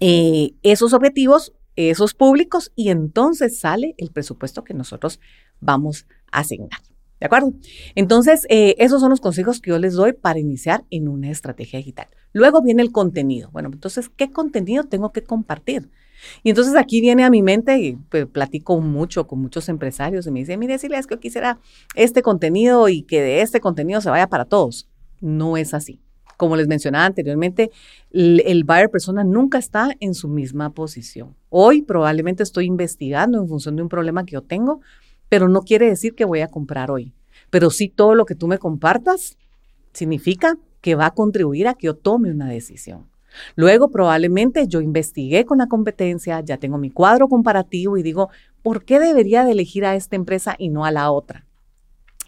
eh, 0.00 0.54
esos 0.62 0.92
objetivos, 0.92 1.52
esos 1.76 2.14
públicos, 2.14 2.72
y 2.74 2.90
entonces 2.90 3.58
sale 3.58 3.94
el 3.98 4.10
presupuesto 4.10 4.64
que 4.64 4.74
nosotros 4.74 5.20
vamos 5.60 6.06
a 6.30 6.40
asignar. 6.40 6.80
¿De 7.20 7.26
acuerdo? 7.26 7.54
Entonces, 7.94 8.46
eh, 8.50 8.74
esos 8.78 9.00
son 9.00 9.10
los 9.10 9.20
consejos 9.20 9.60
que 9.60 9.70
yo 9.70 9.78
les 9.78 9.94
doy 9.94 10.12
para 10.12 10.38
iniciar 10.38 10.84
en 10.90 11.08
una 11.08 11.30
estrategia 11.30 11.78
digital. 11.78 12.06
Luego 12.32 12.60
viene 12.60 12.82
el 12.82 12.92
contenido. 12.92 13.48
Bueno, 13.52 13.70
entonces, 13.72 14.10
¿qué 14.14 14.30
contenido 14.30 14.84
tengo 14.84 15.12
que 15.12 15.22
compartir? 15.22 15.88
Y 16.42 16.50
entonces 16.50 16.74
aquí 16.76 17.00
viene 17.00 17.24
a 17.24 17.30
mi 17.30 17.42
mente, 17.42 17.78
y 17.78 17.96
pues, 17.96 18.26
platico 18.26 18.80
mucho 18.80 19.26
con 19.26 19.40
muchos 19.40 19.68
empresarios 19.68 20.26
y 20.26 20.30
me 20.30 20.40
dicen, 20.40 20.58
mire, 20.58 20.78
si 20.78 20.88
es 20.92 21.06
que 21.06 21.14
yo 21.14 21.20
quisiera 21.20 21.58
este 21.94 22.22
contenido 22.22 22.88
y 22.88 23.02
que 23.02 23.20
de 23.20 23.42
este 23.42 23.60
contenido 23.60 24.00
se 24.00 24.10
vaya 24.10 24.26
para 24.28 24.44
todos. 24.44 24.88
No 25.20 25.56
es 25.56 25.74
así. 25.74 26.00
como 26.36 26.56
les 26.56 26.66
mencionaba 26.66 27.06
anteriormente, 27.06 27.70
el, 28.10 28.42
el, 28.44 28.64
buyer 28.64 28.90
persona 28.90 29.22
nunca 29.22 29.56
está 29.56 29.94
en 30.00 30.14
su 30.14 30.28
misma 30.28 30.70
posición. 30.74 31.36
Hoy 31.48 31.80
probablemente 31.80 32.42
estoy 32.42 32.66
investigando 32.66 33.38
en 33.38 33.48
función 33.48 33.76
de 33.76 33.82
un 33.82 33.88
problema 33.88 34.24
que 34.26 34.32
yo 34.32 34.42
tengo, 34.42 34.80
pero 35.34 35.48
no 35.48 35.62
quiere 35.62 35.88
decir 35.88 36.14
que 36.14 36.24
voy 36.24 36.42
a 36.42 36.46
comprar 36.46 36.92
hoy. 36.92 37.12
Pero 37.50 37.68
sí 37.70 37.88
todo 37.88 38.14
lo 38.14 38.24
que 38.24 38.36
tú 38.36 38.46
me 38.46 38.58
compartas 38.58 39.36
significa 39.92 40.58
que 40.80 40.94
va 40.94 41.06
a 41.06 41.10
contribuir 41.10 41.66
a 41.66 41.74
que 41.74 41.86
yo 41.86 41.96
tome 41.96 42.30
una 42.30 42.48
decisión. 42.48 43.08
Luego 43.56 43.90
probablemente 43.90 44.68
yo 44.68 44.80
investigué 44.80 45.44
con 45.44 45.58
la 45.58 45.66
competencia, 45.66 46.40
ya 46.40 46.56
tengo 46.58 46.78
mi 46.78 46.88
cuadro 46.90 47.26
comparativo 47.26 47.96
y 47.96 48.04
digo, 48.04 48.30
¿por 48.62 48.84
qué 48.84 49.00
debería 49.00 49.44
de 49.44 49.50
elegir 49.50 49.84
a 49.84 49.96
esta 49.96 50.14
empresa 50.14 50.54
y 50.56 50.68
no 50.68 50.84
a 50.84 50.92
la 50.92 51.10
otra? 51.10 51.44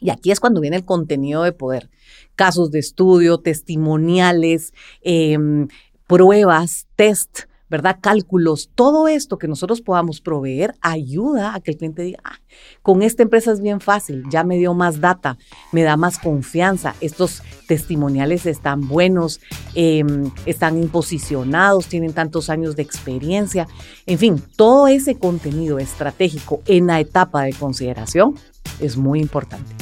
Y 0.01 0.11
aquí 0.11 0.33
es 0.33 0.41
cuando 0.41 0.61
viene 0.61 0.75
el 0.75 0.85
contenido 0.85 1.45
de 1.45 1.53
poder. 1.53 1.89
Casos 2.35 2.73
de 2.73 2.81
estudio, 2.81 3.39
testimoniales, 3.39 4.75
em, 5.03 5.69
pruebas, 6.09 6.89
test, 6.97 7.43
¿verdad? 7.69 7.99
Cálculos, 8.01 8.71
todo 8.75 9.09
esto 9.09 9.39
que 9.39 9.49
nosotros 9.49 9.81
podamos 9.81 10.21
proveer 10.21 10.75
ayuda 10.81 11.55
a 11.55 11.61
que 11.61 11.73
el 11.73 11.77
cliente 11.77 12.03
diga, 12.03 12.21
ah, 12.25 12.39
con 12.83 13.03
esta 13.03 13.23
empresa 13.23 13.53
es 13.53 13.61
bien 13.61 13.81
fácil, 13.81 14.23
ya 14.31 14.45
me 14.45 14.57
dio 14.57 14.73
más 14.75 15.01
data, 15.01 15.37
me 15.73 15.83
da 15.83 15.97
más 15.97 16.19
confianza, 16.19 16.95
estos 17.01 17.43
testimoniales 17.67 18.47
están 18.47 18.87
buenos, 18.87 19.41
em, 19.75 20.31
están 20.47 20.81
imposicionados, 20.81 21.87
tienen 21.87 22.13
tantos 22.13 22.51
años 22.51 22.77
de 22.77 22.83
experiencia, 22.83 23.67
en 24.07 24.19
fin, 24.19 24.43
todo 24.57 24.87
ese 24.87 25.17
contenido 25.17 25.79
estratégico 25.79 26.63
en 26.67 26.87
la 26.87 27.01
etapa 27.01 27.43
de 27.43 27.53
consideración 27.53 28.35
es 28.81 28.97
muy 28.97 29.21
importante. 29.21 29.75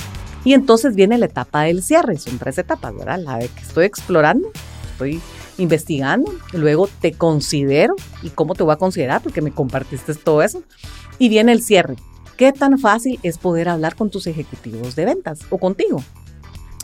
Y 0.45 0.53
entonces 0.53 0.95
viene 0.95 1.17
la 1.17 1.27
etapa 1.27 1.63
del 1.63 1.83
cierre, 1.83 2.19
son 2.19 2.39
tres 2.39 2.59
etapas, 2.59 2.95
¿verdad? 2.95 3.19
La 3.19 3.39
de 3.39 3.49
que 3.49 3.61
estoy 3.61 3.87
explorando, 3.87 4.51
estoy 4.93 5.21
investigando, 5.59 6.33
luego 6.53 6.89
te 7.01 7.13
considero 7.13 7.95
y 8.23 8.31
cómo 8.31 8.55
te 8.55 8.63
voy 8.63 8.73
a 8.73 8.77
considerar 8.77 9.23
porque 9.23 9.43
me 9.43 9.53
compartiste 9.53 10.15
todo 10.15 10.43
eso. 10.43 10.63
Y 11.19 11.29
viene 11.29 11.53
el 11.53 11.63
cierre. 11.63 11.97
¿Qué 12.37 12.53
tan 12.53 12.79
fácil 12.79 13.21
es 13.23 13.39
poder 13.39 13.69
hablar 13.69 13.95
con 13.95 14.11
tus 14.11 14.27
ejecutivos 14.27 14.97
de 14.97 15.05
ventas 15.05 15.41
o 15.51 15.59
contigo? 15.59 16.03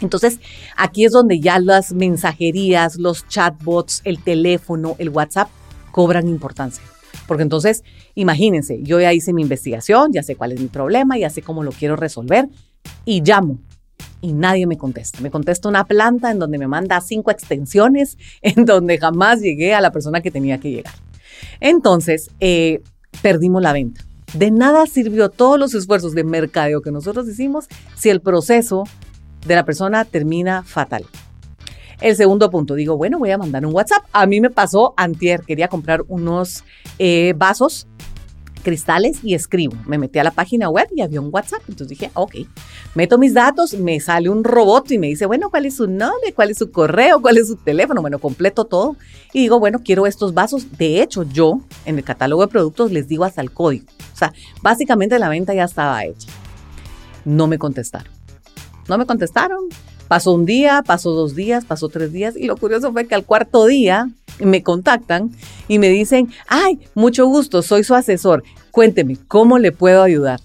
Entonces, 0.00 0.38
aquí 0.76 1.04
es 1.04 1.12
donde 1.12 1.40
ya 1.40 1.58
las 1.58 1.92
mensajerías, 1.92 2.96
los 2.96 3.26
chatbots, 3.28 4.00
el 4.04 4.22
teléfono, 4.22 4.94
el 4.98 5.10
WhatsApp 5.10 5.50
cobran 5.90 6.28
importancia. 6.28 6.82
Porque 7.26 7.42
entonces, 7.42 7.82
imagínense, 8.14 8.80
yo 8.82 9.00
ya 9.00 9.12
hice 9.12 9.32
mi 9.32 9.42
investigación, 9.42 10.12
ya 10.12 10.22
sé 10.22 10.36
cuál 10.36 10.52
es 10.52 10.60
mi 10.60 10.68
problema, 10.68 11.18
ya 11.18 11.30
sé 11.30 11.42
cómo 11.42 11.62
lo 11.62 11.72
quiero 11.72 11.96
resolver 11.96 12.48
y 13.04 13.22
llamo 13.22 13.58
y 14.20 14.32
nadie 14.32 14.66
me 14.66 14.76
contesta. 14.76 15.20
Me 15.20 15.30
contesta 15.30 15.68
una 15.68 15.84
planta 15.84 16.30
en 16.30 16.38
donde 16.38 16.58
me 16.58 16.68
manda 16.68 17.00
cinco 17.00 17.30
extensiones, 17.30 18.18
en 18.42 18.64
donde 18.64 18.98
jamás 18.98 19.40
llegué 19.40 19.74
a 19.74 19.80
la 19.80 19.92
persona 19.92 20.20
que 20.20 20.30
tenía 20.30 20.58
que 20.58 20.70
llegar. 20.70 20.94
Entonces, 21.60 22.30
eh, 22.40 22.82
perdimos 23.22 23.62
la 23.62 23.72
venta. 23.72 24.04
De 24.34 24.50
nada 24.50 24.86
sirvió 24.86 25.28
todos 25.28 25.58
los 25.58 25.74
esfuerzos 25.74 26.14
de 26.14 26.22
mercadeo 26.22 26.82
que 26.82 26.92
nosotros 26.92 27.28
hicimos 27.28 27.66
si 27.96 28.10
el 28.10 28.20
proceso 28.20 28.84
de 29.46 29.54
la 29.56 29.64
persona 29.64 30.04
termina 30.04 30.62
fatal. 30.62 31.04
El 32.00 32.16
segundo 32.16 32.50
punto, 32.50 32.74
digo, 32.74 32.96
bueno, 32.96 33.18
voy 33.18 33.30
a 33.30 33.38
mandar 33.38 33.66
un 33.66 33.74
WhatsApp. 33.74 34.04
A 34.12 34.26
mí 34.26 34.40
me 34.40 34.50
pasó 34.50 34.94
antier, 34.96 35.42
quería 35.42 35.68
comprar 35.68 36.02
unos 36.08 36.64
eh, 36.98 37.34
vasos 37.36 37.86
cristales 38.60 39.18
y 39.22 39.34
escribo. 39.34 39.76
Me 39.86 39.98
metí 39.98 40.18
a 40.18 40.24
la 40.24 40.30
página 40.30 40.68
web 40.68 40.88
y 40.94 41.02
había 41.02 41.20
un 41.20 41.30
WhatsApp. 41.32 41.62
Entonces 41.68 41.88
dije, 41.88 42.10
ok, 42.14 42.36
meto 42.94 43.18
mis 43.18 43.34
datos, 43.34 43.74
me 43.74 43.98
sale 44.00 44.28
un 44.28 44.44
robot 44.44 44.90
y 44.92 44.98
me 44.98 45.08
dice, 45.08 45.26
bueno, 45.26 45.50
¿cuál 45.50 45.66
es 45.66 45.76
su 45.76 45.86
nombre? 45.86 46.32
¿Cuál 46.34 46.50
es 46.50 46.58
su 46.58 46.70
correo? 46.70 47.20
¿Cuál 47.20 47.38
es 47.38 47.48
su 47.48 47.56
teléfono? 47.56 48.00
Bueno, 48.00 48.18
completo 48.18 48.64
todo. 48.64 48.96
Y 49.32 49.40
digo, 49.40 49.58
bueno, 49.58 49.80
quiero 49.84 50.06
estos 50.06 50.34
vasos. 50.34 50.76
De 50.78 51.02
hecho, 51.02 51.22
yo 51.24 51.60
en 51.84 51.98
el 51.98 52.04
catálogo 52.04 52.42
de 52.42 52.48
productos 52.48 52.92
les 52.92 53.08
digo 53.08 53.24
hasta 53.24 53.40
el 53.40 53.50
código. 53.50 53.86
O 54.12 54.16
sea, 54.16 54.32
básicamente 54.62 55.18
la 55.18 55.28
venta 55.28 55.54
ya 55.54 55.64
estaba 55.64 56.04
hecha. 56.04 56.28
No 57.24 57.46
me 57.46 57.58
contestaron. 57.58 58.12
No 58.88 58.98
me 58.98 59.06
contestaron. 59.06 59.68
Pasó 60.08 60.32
un 60.32 60.44
día, 60.44 60.82
pasó 60.84 61.12
dos 61.12 61.36
días, 61.36 61.64
pasó 61.64 61.88
tres 61.88 62.12
días 62.12 62.36
y 62.36 62.46
lo 62.46 62.56
curioso 62.56 62.92
fue 62.92 63.06
que 63.06 63.14
al 63.14 63.24
cuarto 63.24 63.66
día 63.66 64.10
me 64.40 64.62
contactan 64.62 65.30
y 65.68 65.78
me 65.78 65.88
dicen, 65.88 66.30
ay, 66.48 66.80
mucho 66.94 67.26
gusto, 67.26 67.62
soy 67.62 67.84
su 67.84 67.94
asesor, 67.94 68.42
cuénteme, 68.70 69.16
¿cómo 69.28 69.58
le 69.58 69.72
puedo 69.72 70.02
ayudar? 70.02 70.40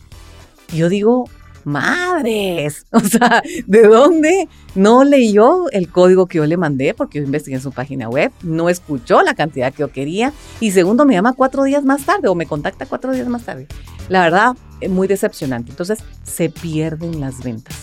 yo 0.73 0.89
digo, 0.89 1.29
madres, 1.63 2.85
o 2.91 2.99
sea, 2.99 3.41
¿de 3.65 3.83
dónde? 3.83 4.47
No 4.75 5.03
leyó 5.03 5.69
el 5.71 5.89
código 5.89 6.27
que 6.27 6.37
yo 6.37 6.45
le 6.45 6.57
mandé 6.57 6.93
porque 6.93 7.19
yo 7.19 7.25
investigué 7.25 7.57
en 7.57 7.61
su 7.61 7.71
página 7.71 8.09
web, 8.09 8.31
no 8.43 8.69
escuchó 8.69 9.21
la 9.21 9.33
cantidad 9.33 9.73
que 9.73 9.81
yo 9.81 9.91
quería 9.91 10.33
y 10.59 10.71
segundo 10.71 11.05
me 11.05 11.13
llama 11.13 11.33
cuatro 11.33 11.63
días 11.63 11.83
más 11.83 12.05
tarde 12.05 12.27
o 12.27 12.35
me 12.35 12.45
contacta 12.45 12.85
cuatro 12.85 13.11
días 13.11 13.27
más 13.27 13.43
tarde. 13.43 13.67
La 14.09 14.21
verdad, 14.21 14.55
es 14.81 14.89
muy 14.89 15.07
decepcionante. 15.07 15.71
Entonces, 15.71 15.99
se 16.23 16.49
pierden 16.49 17.19
las 17.19 17.43
ventas. 17.43 17.75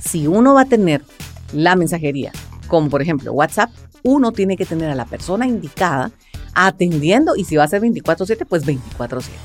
Si 0.00 0.28
uno 0.28 0.54
va 0.54 0.62
a 0.62 0.66
tener 0.66 1.02
la 1.52 1.74
mensajería, 1.74 2.30
como 2.68 2.88
por 2.88 3.02
ejemplo 3.02 3.32
WhatsApp, 3.32 3.70
uno 4.06 4.30
tiene 4.30 4.56
que 4.56 4.64
tener 4.64 4.88
a 4.88 4.94
la 4.94 5.04
persona 5.04 5.46
indicada 5.46 6.12
atendiendo 6.54 7.34
y 7.34 7.44
si 7.44 7.56
va 7.56 7.64
a 7.64 7.68
ser 7.68 7.82
24/7, 7.82 8.46
pues 8.46 8.64
24/7. 8.64 9.36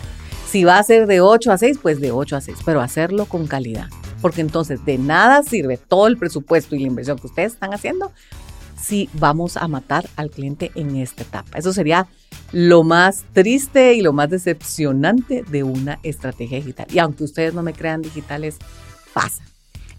Si 0.48 0.64
va 0.64 0.78
a 0.78 0.84
ser 0.84 1.08
de 1.08 1.20
8 1.20 1.52
a 1.52 1.58
6, 1.58 1.80
pues 1.82 2.00
de 2.00 2.12
8 2.12 2.36
a 2.36 2.42
6, 2.42 2.60
pero 2.64 2.80
hacerlo 2.80 3.26
con 3.26 3.48
calidad. 3.48 3.88
Porque 4.22 4.42
entonces 4.42 4.86
de 4.86 5.00
nada 5.00 5.42
sirve 5.42 5.78
todo 5.78 6.06
el 6.06 6.18
presupuesto 6.18 6.76
y 6.76 6.80
la 6.80 6.88
inversión 6.88 7.18
que 7.18 7.28
ustedes 7.28 7.54
están 7.54 7.74
haciendo 7.74 8.12
si 8.80 9.10
vamos 9.14 9.58
a 9.58 9.68
matar 9.68 10.08
al 10.16 10.30
cliente 10.30 10.72
en 10.76 10.96
esta 10.96 11.24
etapa. 11.24 11.58
Eso 11.58 11.74
sería 11.74 12.08
lo 12.52 12.84
más 12.84 13.24
triste 13.34 13.94
y 13.96 14.02
lo 14.02 14.14
más 14.14 14.30
decepcionante 14.30 15.44
de 15.44 15.64
una 15.64 16.00
estrategia 16.04 16.58
digital. 16.58 16.88
Y 16.92 17.00
aunque 17.00 17.24
ustedes 17.24 17.54
no 17.56 17.64
me 17.64 17.74
crean 17.74 18.02
digitales, 18.02 18.58
pasa 19.14 19.44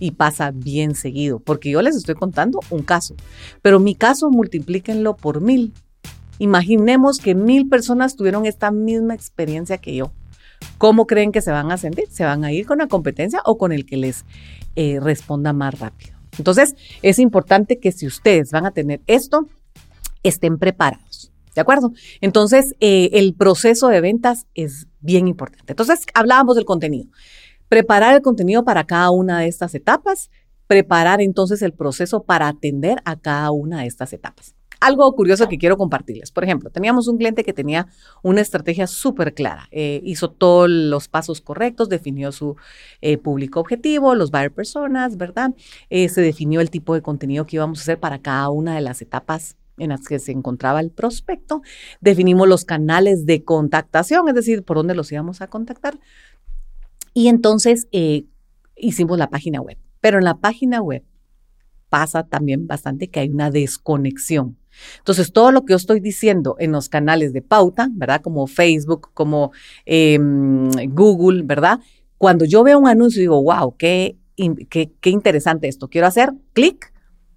y 0.02 0.10
pasa 0.10 0.50
bien 0.52 0.96
seguido, 0.96 1.38
porque 1.38 1.70
yo 1.70 1.80
les 1.80 1.94
estoy 1.94 2.16
contando 2.16 2.58
un 2.70 2.82
caso, 2.82 3.14
pero 3.62 3.78
mi 3.78 3.94
caso 3.94 4.30
multiplíquenlo 4.30 5.14
por 5.14 5.40
mil. 5.40 5.72
Imaginemos 6.40 7.18
que 7.18 7.36
mil 7.36 7.68
personas 7.68 8.16
tuvieron 8.16 8.44
esta 8.44 8.72
misma 8.72 9.14
experiencia 9.14 9.78
que 9.78 9.94
yo. 9.94 10.10
¿Cómo 10.76 11.06
creen 11.06 11.30
que 11.30 11.40
se 11.40 11.52
van 11.52 11.70
a 11.70 11.76
sentir? 11.76 12.06
¿Se 12.10 12.24
van 12.24 12.42
a 12.42 12.50
ir 12.50 12.66
con 12.66 12.78
la 12.78 12.88
competencia 12.88 13.42
o 13.44 13.58
con 13.58 13.70
el 13.70 13.86
que 13.86 13.96
les 13.96 14.24
eh, 14.74 14.98
responda 15.00 15.52
más 15.52 15.78
rápido? 15.78 16.16
Entonces, 16.36 16.74
es 17.02 17.20
importante 17.20 17.78
que 17.78 17.92
si 17.92 18.08
ustedes 18.08 18.50
van 18.50 18.66
a 18.66 18.72
tener 18.72 19.02
esto, 19.06 19.46
estén 20.24 20.58
preparados. 20.58 21.30
¿De 21.54 21.60
acuerdo? 21.60 21.92
Entonces, 22.20 22.74
eh, 22.80 23.10
el 23.12 23.34
proceso 23.34 23.86
de 23.86 24.00
ventas 24.00 24.46
es 24.54 24.88
bien 25.00 25.28
importante. 25.28 25.74
Entonces, 25.74 26.06
hablábamos 26.12 26.56
del 26.56 26.64
contenido. 26.64 27.08
Preparar 27.72 28.14
el 28.14 28.20
contenido 28.20 28.64
para 28.64 28.84
cada 28.84 29.10
una 29.10 29.38
de 29.38 29.46
estas 29.46 29.74
etapas, 29.74 30.30
preparar 30.66 31.22
entonces 31.22 31.62
el 31.62 31.72
proceso 31.72 32.22
para 32.22 32.46
atender 32.46 32.98
a 33.06 33.18
cada 33.18 33.50
una 33.50 33.80
de 33.80 33.86
estas 33.86 34.12
etapas. 34.12 34.54
Algo 34.78 35.10
curioso 35.14 35.48
que 35.48 35.56
quiero 35.56 35.78
compartirles. 35.78 36.32
Por 36.32 36.44
ejemplo, 36.44 36.68
teníamos 36.68 37.08
un 37.08 37.16
cliente 37.16 37.44
que 37.44 37.54
tenía 37.54 37.86
una 38.22 38.42
estrategia 38.42 38.86
súper 38.86 39.32
clara. 39.32 39.68
Eh, 39.70 40.02
hizo 40.04 40.30
todos 40.30 40.68
los 40.68 41.08
pasos 41.08 41.40
correctos, 41.40 41.88
definió 41.88 42.30
su 42.30 42.56
eh, 43.00 43.16
público 43.16 43.60
objetivo, 43.60 44.14
los 44.14 44.30
buyer 44.30 44.52
personas, 44.52 45.16
¿verdad? 45.16 45.54
Eh, 45.88 46.10
se 46.10 46.20
definió 46.20 46.60
el 46.60 46.68
tipo 46.68 46.92
de 46.92 47.00
contenido 47.00 47.46
que 47.46 47.56
íbamos 47.56 47.78
a 47.78 47.82
hacer 47.84 47.98
para 47.98 48.18
cada 48.18 48.50
una 48.50 48.74
de 48.74 48.82
las 48.82 49.00
etapas 49.00 49.56
en 49.78 49.88
las 49.88 50.06
que 50.06 50.18
se 50.18 50.32
encontraba 50.32 50.80
el 50.80 50.90
prospecto. 50.90 51.62
Definimos 52.02 52.46
los 52.48 52.66
canales 52.66 53.24
de 53.24 53.44
contactación, 53.44 54.28
es 54.28 54.34
decir, 54.34 54.62
por 54.62 54.76
dónde 54.76 54.94
los 54.94 55.10
íbamos 55.10 55.40
a 55.40 55.46
contactar. 55.46 55.98
Y 57.14 57.28
entonces 57.28 57.88
eh, 57.92 58.24
hicimos 58.76 59.18
la 59.18 59.30
página 59.30 59.60
web. 59.60 59.78
Pero 60.00 60.18
en 60.18 60.24
la 60.24 60.38
página 60.38 60.80
web 60.82 61.04
pasa 61.88 62.24
también 62.24 62.66
bastante 62.66 63.08
que 63.08 63.20
hay 63.20 63.28
una 63.28 63.50
desconexión. 63.50 64.56
Entonces, 64.98 65.32
todo 65.32 65.52
lo 65.52 65.64
que 65.64 65.72
yo 65.72 65.76
estoy 65.76 66.00
diciendo 66.00 66.56
en 66.58 66.72
los 66.72 66.88
canales 66.88 67.32
de 67.32 67.42
pauta, 67.42 67.88
¿verdad? 67.92 68.22
Como 68.22 68.46
Facebook, 68.46 69.10
como 69.12 69.52
em, 69.84 70.70
Google, 70.90 71.42
¿verdad? 71.42 71.80
Cuando 72.16 72.44
yo 72.44 72.62
veo 72.62 72.78
un 72.78 72.88
anuncio 72.88 73.20
digo, 73.20 73.42
wow, 73.42 73.76
qué, 73.76 74.16
qué, 74.70 74.92
qué 75.00 75.10
interesante 75.10 75.68
esto, 75.68 75.88
quiero 75.88 76.06
hacer 76.06 76.32
clic 76.54 76.92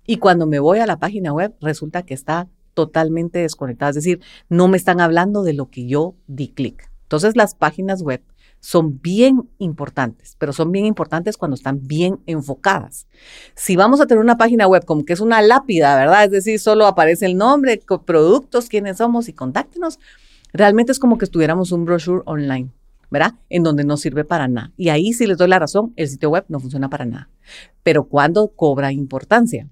y 0.08 0.18
cuando 0.18 0.48
me 0.48 0.60
voy 0.60 0.80
a 0.80 0.86
la 0.86 1.00
página 1.00 1.34
web 1.34 1.54
resulta 1.60 2.04
que 2.04 2.14
está 2.14 2.48
totalmente 2.74 3.40
desconectada, 3.40 3.90
es 3.90 3.96
decir, 3.96 4.22
no 4.48 4.68
me 4.68 4.78
están 4.78 5.02
hablando 5.02 5.44
de 5.44 5.54
lo 5.54 5.70
que 5.70 5.88
yo 5.88 6.16
di 6.28 6.50
clic. 6.50 6.90
Entonces, 7.04 7.36
las 7.36 7.56
páginas 7.56 8.02
web 8.02 8.22
son 8.66 9.00
bien 9.00 9.48
importantes, 9.60 10.36
pero 10.40 10.52
son 10.52 10.72
bien 10.72 10.88
importantes 10.88 11.38
cuando 11.38 11.54
están 11.54 11.86
bien 11.86 12.20
enfocadas. 12.26 13.06
Si 13.54 13.76
vamos 13.76 14.02
a 14.02 14.08
tener 14.08 14.24
una 14.24 14.40
página 14.40 14.66
web 14.66 14.86
como 14.86 15.06
que 15.06 15.14
es 15.14 15.20
una 15.20 15.40
lápida, 15.44 15.96
¿verdad? 15.96 16.24
Es 16.24 16.32
decir, 16.32 16.60
solo 16.60 16.88
aparece 16.88 17.28
el 17.28 17.38
nombre, 17.38 17.80
productos, 18.08 18.68
quiénes 18.68 18.98
somos 18.98 19.30
y 19.30 19.34
contáctenos, 19.34 20.00
realmente 20.52 20.92
es 20.92 20.98
como 20.98 21.20
que 21.20 21.26
estuviéramos 21.26 21.72
un 21.72 21.86
brochure 21.86 22.24
online. 22.26 22.72
¿verdad? 23.12 23.36
En 23.50 23.62
donde 23.62 23.84
no 23.84 23.98
sirve 23.98 24.26
para 24.26 24.48
nada. 24.48 24.74
Y 24.78 24.90
ahí 24.90 25.14
sí 25.14 25.28
les 25.28 25.38
doy 25.38 25.48
la 25.48 25.60
razón, 25.60 25.94
el 25.96 26.10
sitio 26.10 26.32
web 26.32 26.44
no 26.50 26.60
funciona 26.60 26.90
para 26.90 27.06
nada. 27.06 27.30
Pero 27.84 28.06
cuando 28.06 28.48
cobra 28.48 28.92
importancia? 28.92 29.70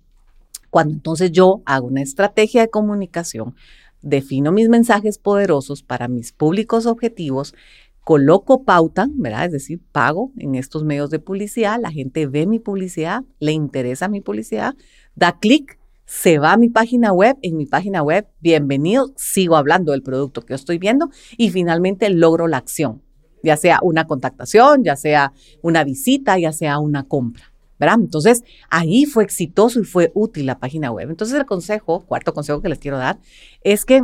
Cuando 0.69 0.93
entonces 0.93 1.31
yo 1.31 1.63
hago 1.65 1.88
una 1.88 2.03
estrategia 2.03 2.62
de 2.62 2.69
comunicación, 2.69 3.55
defino 4.03 4.51
mis 4.51 4.69
mensajes 4.69 5.17
poderosos 5.17 5.81
para 5.81 6.07
mis 6.07 6.31
públicos 6.31 6.85
objetivos, 6.85 7.55
coloco 8.03 8.63
pauta, 8.63 9.07
¿verdad? 9.13 9.45
Es 9.45 9.51
decir, 9.51 9.81
pago 9.91 10.31
en 10.38 10.55
estos 10.55 10.83
medios 10.83 11.10
de 11.10 11.19
publicidad, 11.19 11.79
la 11.79 11.91
gente 11.91 12.27
ve 12.27 12.45
mi 12.45 12.60
publicidad, 12.60 13.24
le 13.39 13.51
interesa 13.51 14.07
mi 14.10 14.22
publicidad, 14.22 14.75
da 15.15 15.39
clic, 15.39 15.79
se 16.05 16.38
va 16.38 16.53
a 16.53 16.57
mi 16.57 16.69
página 16.69 17.13
web, 17.13 17.38
en 17.41 17.55
mi 17.55 17.65
página 17.65 18.03
web, 18.03 18.27
bienvenido, 18.41 19.13
sigo 19.15 19.55
hablando 19.55 19.93
del 19.93 20.03
producto 20.03 20.41
que 20.41 20.51
yo 20.51 20.55
estoy 20.55 20.77
viendo 20.77 21.10
y 21.38 21.50
finalmente 21.50 22.10
logro 22.10 22.48
la 22.48 22.57
acción, 22.57 23.01
ya 23.41 23.55
sea 23.55 23.79
una 23.81 24.05
contactación, 24.05 24.83
ya 24.83 24.95
sea 24.95 25.33
una 25.62 25.83
visita, 25.83 26.38
ya 26.38 26.51
sea 26.51 26.79
una 26.79 27.03
compra. 27.03 27.53
Entonces, 27.91 28.43
ahí 28.69 29.05
fue 29.05 29.24
exitoso 29.24 29.79
y 29.79 29.83
fue 29.83 30.12
útil 30.13 30.45
la 30.45 30.60
página 30.60 30.91
web. 30.91 31.10
Entonces, 31.10 31.38
el 31.38 31.45
consejo, 31.45 32.05
cuarto 32.05 32.33
consejo 32.33 32.62
que 32.62 32.69
les 32.69 32.79
quiero 32.79 32.98
dar, 32.98 33.19
es 33.62 33.83
que 33.86 34.03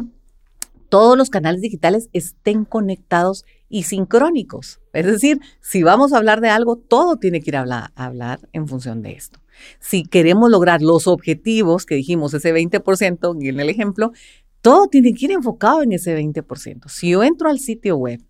todos 0.89 1.17
los 1.17 1.29
canales 1.29 1.61
digitales 1.61 2.09
estén 2.11 2.65
conectados 2.65 3.45
y 3.69 3.83
sincrónicos. 3.83 4.81
Es 4.93 5.05
decir, 5.05 5.39
si 5.61 5.83
vamos 5.83 6.11
a 6.11 6.17
hablar 6.17 6.41
de 6.41 6.49
algo, 6.49 6.75
todo 6.75 7.17
tiene 7.17 7.41
que 7.41 7.51
ir 7.51 7.57
a 7.57 7.91
hablar, 7.95 8.39
en 8.51 8.67
función 8.67 9.01
de 9.01 9.13
esto. 9.13 9.39
Si 9.79 10.03
queremos 10.03 10.49
lograr 10.49 10.81
los 10.81 11.07
objetivos 11.07 11.85
que 11.85 11.95
dijimos, 11.95 12.33
ese 12.33 12.53
20%, 12.53 13.49
en 13.49 13.59
el 13.59 13.69
ejemplo, 13.69 14.11
todo 14.61 14.87
tiene 14.87 15.13
que 15.13 15.25
ir 15.25 15.31
enfocado 15.31 15.83
en 15.83 15.93
ese 15.93 16.17
20%. 16.17 16.89
Si 16.89 17.11
yo 17.11 17.23
entro 17.23 17.49
al 17.49 17.59
sitio 17.59 17.95
web 17.97 18.21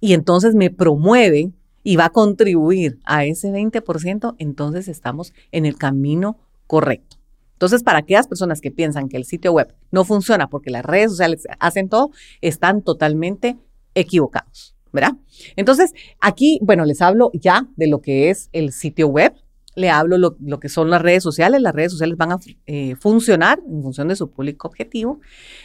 y 0.00 0.14
entonces 0.14 0.54
me 0.54 0.70
promueve 0.70 1.52
y 1.82 1.96
va 1.96 2.06
a 2.06 2.10
contribuir 2.10 2.98
a 3.04 3.24
ese 3.24 3.52
20%, 3.52 4.34
entonces 4.38 4.88
estamos 4.88 5.34
en 5.52 5.66
el 5.66 5.76
camino 5.76 6.38
correcto. 6.66 7.18
Entonces, 7.52 7.82
para 7.82 7.98
aquellas 7.98 8.26
personas 8.26 8.60
que 8.60 8.70
piensan 8.70 9.08
que 9.08 9.16
el 9.16 9.24
sitio 9.24 9.52
web 9.52 9.74
no 9.90 10.04
funciona 10.04 10.48
porque 10.48 10.70
las 10.70 10.84
redes 10.84 11.12
sociales 11.12 11.46
hacen 11.60 11.88
todo, 11.88 12.10
están 12.40 12.82
totalmente 12.82 13.56
equivocados, 13.94 14.74
¿verdad? 14.92 15.16
Entonces, 15.56 15.92
aquí, 16.20 16.58
bueno, 16.62 16.84
les 16.84 17.02
hablo 17.02 17.30
ya 17.34 17.68
de 17.76 17.86
lo 17.86 18.00
que 18.00 18.30
es 18.30 18.48
el 18.52 18.72
sitio 18.72 19.08
web 19.08 19.34
le 19.76 19.90
hablo 19.90 20.18
lo, 20.18 20.60
que 20.60 20.68
son 20.68 20.90
las 20.90 21.02
redes 21.02 21.22
sociales. 21.22 21.60
Las 21.60 21.74
redes 21.74 21.92
sociales 21.92 22.16
van 22.16 22.32
a 22.32 22.38
eh, 22.66 22.94
funcionar 22.96 23.60
en 23.66 23.82
función 23.82 24.08
de 24.08 24.16
su 24.16 24.30
público 24.30 24.68
objetivo. 24.68 25.20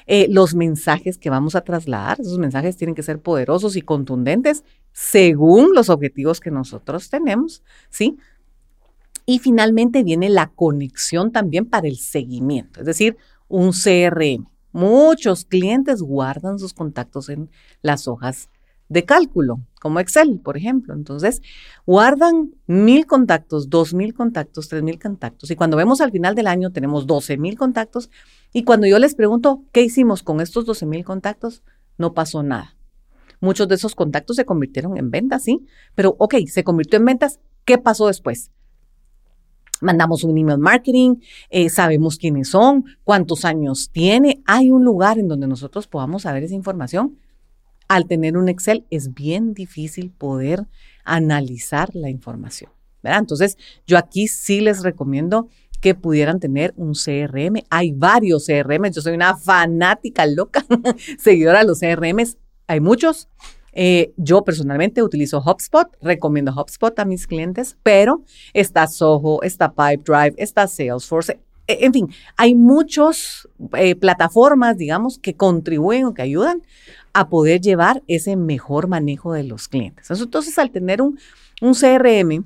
Eh, 0.08 0.28
los 0.30 0.56
mensajes 0.56 1.18
que 1.18 1.30
vamos 1.30 1.56
a 1.56 1.62
trasladar, 1.62 2.20
esos 2.20 2.40
mensajes 2.40 2.78
tienen 2.78 2.96
que 2.96 3.04
ser 3.04 3.22
poderosos 3.22 3.76
y 3.76 3.82
contundentes 3.82 4.64
según 4.92 5.74
los 5.74 5.90
objetivos 5.90 6.40
que 6.40 6.52
nosotros 6.52 7.10
tenemos, 7.10 7.64
¿sí? 7.90 8.18
Y 9.26 9.40
finalmente 9.40 10.04
viene 10.04 10.30
la 10.30 10.48
conexión 10.48 11.32
también 11.32 11.66
para 11.66 11.88
el 11.88 11.98
seguimiento, 11.98 12.80
es 12.80 12.88
decir, 12.88 13.16
un 13.48 13.72
CRM. 13.72 14.48
Muchos 14.72 15.46
clientes 15.46 16.02
guardan 16.02 16.60
sus 16.60 16.74
contactos 16.74 17.30
en 17.30 17.50
las 17.82 18.08
hojas 18.08 18.50
de 18.88 19.06
cálculo, 19.06 19.60
como 19.80 20.00
Excel, 20.00 20.40
por 20.44 20.58
ejemplo. 20.58 20.94
Entonces, 20.94 21.42
guardan 21.86 22.52
mil 22.66 23.06
contactos, 23.06 23.70
dos 23.70 23.94
mil 23.94 24.14
contactos, 24.14 24.68
tres 24.68 24.84
mil 24.84 25.00
contactos. 25.00 25.52
Y 25.52 25.56
cuando 25.56 25.78
vemos 25.78 26.02
al 26.02 26.12
final 26.12 26.36
del 26.36 26.48
año, 26.48 26.72
tenemos 26.72 27.06
doce 27.06 27.38
mil 27.38 27.58
contactos. 27.58 28.10
Y 28.52 28.64
cuando 28.64 28.88
yo 28.88 28.98
les 29.00 29.16
pregunto, 29.16 29.64
¿qué 29.72 29.84
hicimos 29.84 30.24
con 30.24 30.42
estos 30.42 30.66
doce 30.66 30.86
mil 30.86 31.06
contactos? 31.06 31.64
No 31.98 32.14
pasó 32.14 32.44
nada. 32.44 32.76
Muchos 33.42 33.68
de 33.68 33.76
esos 33.76 33.96
contactos 33.96 34.36
se 34.36 34.46
convirtieron 34.46 34.98
en 34.98 35.12
ventas, 35.12 35.44
sí. 35.44 35.66
Pero, 35.96 36.16
ok, 36.18 36.36
se 36.48 36.64
convirtió 36.64 36.98
en 36.98 37.06
ventas. 37.06 37.40
¿Qué 37.66 37.78
pasó 37.78 38.08
después? 38.08 38.52
Mandamos 39.82 40.24
un 40.24 40.38
email 40.38 40.58
marketing, 40.58 41.16
eh, 41.50 41.70
sabemos 41.70 42.18
quiénes 42.18 42.50
son, 42.50 42.86
cuántos 43.04 43.46
años 43.46 43.90
tiene. 43.92 44.42
Hay 44.46 44.72
un 44.72 44.84
lugar 44.84 45.20
en 45.20 45.28
donde 45.28 45.48
nosotros 45.48 45.88
podamos 45.88 46.24
saber 46.24 46.44
esa 46.44 46.56
información 46.56 47.18
al 47.90 48.06
tener 48.06 48.38
un 48.38 48.48
Excel 48.48 48.86
es 48.92 49.14
bien 49.14 49.54
difícil 49.54 50.12
poder 50.12 50.68
analizar 51.04 51.90
la 51.94 52.10
información. 52.10 52.72
¿verdad? 53.02 53.20
Entonces, 53.20 53.58
yo 53.88 53.98
aquí 53.98 54.28
sí 54.28 54.62
les 54.62 54.84
recomiendo 54.84 55.48
que 55.82 55.96
pudieran 55.96 56.40
tener 56.40 56.74
un 56.78 56.94
CRM. 56.94 57.64
Hay 57.70 57.92
varios 57.92 58.46
CRM. 58.46 58.92
Yo 58.92 59.02
soy 59.02 59.14
una 59.14 59.36
fanática 59.36 60.26
loca, 60.26 60.66
seguidora 61.18 61.60
de 61.60 61.66
los 61.66 61.80
CRMs. 61.80 62.38
Hay 62.68 62.80
muchos. 62.80 63.28
Eh, 63.74 64.14
yo 64.18 64.44
personalmente 64.44 65.04
utilizo 65.04 65.42
HubSpot, 65.42 65.88
recomiendo 66.02 66.54
HubSpot 66.54 66.98
a 67.00 67.06
mis 67.06 67.28
clientes, 67.28 67.78
pero 67.84 68.24
está 68.54 68.88
Soho, 68.88 69.42
está 69.44 69.72
Pipedrive, 69.72 70.36
está 70.38 70.68
Salesforce. 70.68 71.40
E, 71.68 71.86
en 71.86 71.94
fin, 71.94 72.10
hay 72.36 72.56
muchas 72.56 73.48
eh, 73.74 73.96
plataformas, 73.96 74.78
digamos, 74.78 75.20
que 75.20 75.36
contribuyen 75.36 76.06
o 76.06 76.14
que 76.14 76.22
ayudan 76.22 76.64
a 77.14 77.30
poder 77.30 77.62
llevar 77.62 78.04
ese 78.08 78.36
mejor 78.36 78.88
manejo 78.88 79.34
de 79.34 79.44
los 79.44 79.68
clientes. 79.68 80.10
Entonces, 80.12 80.58
al 80.58 80.72
tener 80.72 81.02
un, 81.02 81.20
un 81.62 81.74
CRM, 81.74 82.46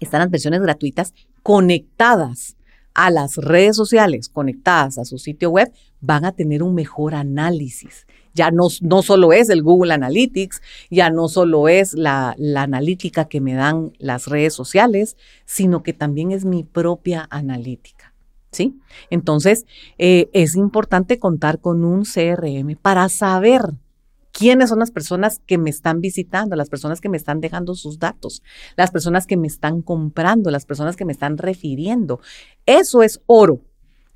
están 0.00 0.20
las 0.20 0.30
versiones 0.30 0.60
gratuitas 0.60 1.14
conectadas 1.42 2.56
a 2.94 3.10
las 3.10 3.36
redes 3.36 3.76
sociales, 3.76 4.28
conectadas 4.28 4.98
a 4.98 5.04
su 5.04 5.18
sitio 5.18 5.50
web, 5.50 5.72
van 6.00 6.24
a 6.24 6.32
tener 6.32 6.62
un 6.62 6.74
mejor 6.74 7.14
análisis. 7.14 8.06
Ya 8.34 8.50
no, 8.50 8.68
no 8.80 9.02
solo 9.02 9.32
es 9.32 9.48
el 9.48 9.62
Google 9.62 9.94
Analytics, 9.94 10.60
ya 10.90 11.10
no 11.10 11.28
solo 11.28 11.68
es 11.68 11.94
la, 11.94 12.34
la 12.38 12.62
analítica 12.62 13.26
que 13.26 13.40
me 13.40 13.54
dan 13.54 13.92
las 13.98 14.26
redes 14.26 14.54
sociales, 14.54 15.16
sino 15.44 15.82
que 15.82 15.92
también 15.92 16.32
es 16.32 16.44
mi 16.44 16.64
propia 16.64 17.26
analítica. 17.30 18.14
¿sí? 18.50 18.80
Entonces, 19.10 19.66
eh, 19.98 20.28
es 20.32 20.56
importante 20.56 21.18
contar 21.18 21.60
con 21.60 21.84
un 21.84 22.04
CRM 22.04 22.76
para 22.80 23.08
saber 23.08 23.62
quiénes 24.32 24.68
son 24.68 24.78
las 24.78 24.90
personas 24.90 25.40
que 25.46 25.58
me 25.58 25.70
están 25.70 26.00
visitando, 26.00 26.56
las 26.56 26.68
personas 26.68 27.00
que 27.00 27.08
me 27.08 27.16
están 27.16 27.40
dejando 27.40 27.74
sus 27.74 27.98
datos, 27.98 28.42
las 28.76 28.90
personas 28.90 29.26
que 29.26 29.36
me 29.36 29.46
están 29.46 29.82
comprando, 29.82 30.50
las 30.50 30.64
personas 30.64 30.96
que 30.96 31.04
me 31.04 31.12
están 31.12 31.38
refiriendo. 31.38 32.20
Eso 32.66 33.02
es 33.02 33.20
oro, 33.26 33.60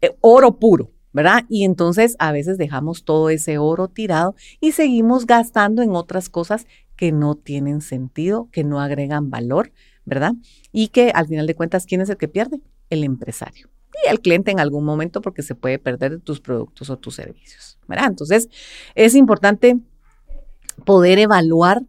eh, 0.00 0.16
oro 0.20 0.58
puro. 0.58 0.90
¿Verdad? 1.12 1.44
Y 1.48 1.64
entonces 1.64 2.16
a 2.18 2.32
veces 2.32 2.58
dejamos 2.58 3.04
todo 3.04 3.30
ese 3.30 3.58
oro 3.58 3.88
tirado 3.88 4.34
y 4.60 4.72
seguimos 4.72 5.26
gastando 5.26 5.82
en 5.82 5.94
otras 5.94 6.28
cosas 6.28 6.66
que 6.96 7.12
no 7.12 7.34
tienen 7.34 7.80
sentido, 7.80 8.48
que 8.52 8.64
no 8.64 8.80
agregan 8.80 9.30
valor, 9.30 9.72
¿verdad? 10.04 10.32
Y 10.72 10.88
que 10.88 11.10
al 11.10 11.26
final 11.26 11.46
de 11.46 11.54
cuentas, 11.54 11.86
¿quién 11.86 12.00
es 12.00 12.10
el 12.10 12.16
que 12.16 12.28
pierde? 12.28 12.60
El 12.90 13.04
empresario 13.04 13.68
y 14.04 14.08
el 14.10 14.20
cliente 14.20 14.50
en 14.50 14.60
algún 14.60 14.84
momento 14.84 15.20
porque 15.20 15.42
se 15.42 15.54
puede 15.54 15.78
perder 15.78 16.20
tus 16.20 16.40
productos 16.40 16.90
o 16.90 16.98
tus 16.98 17.14
servicios. 17.14 17.78
¿verdad? 17.86 18.06
Entonces, 18.08 18.48
es 18.94 19.14
importante 19.14 19.78
poder 20.84 21.18
evaluar 21.18 21.82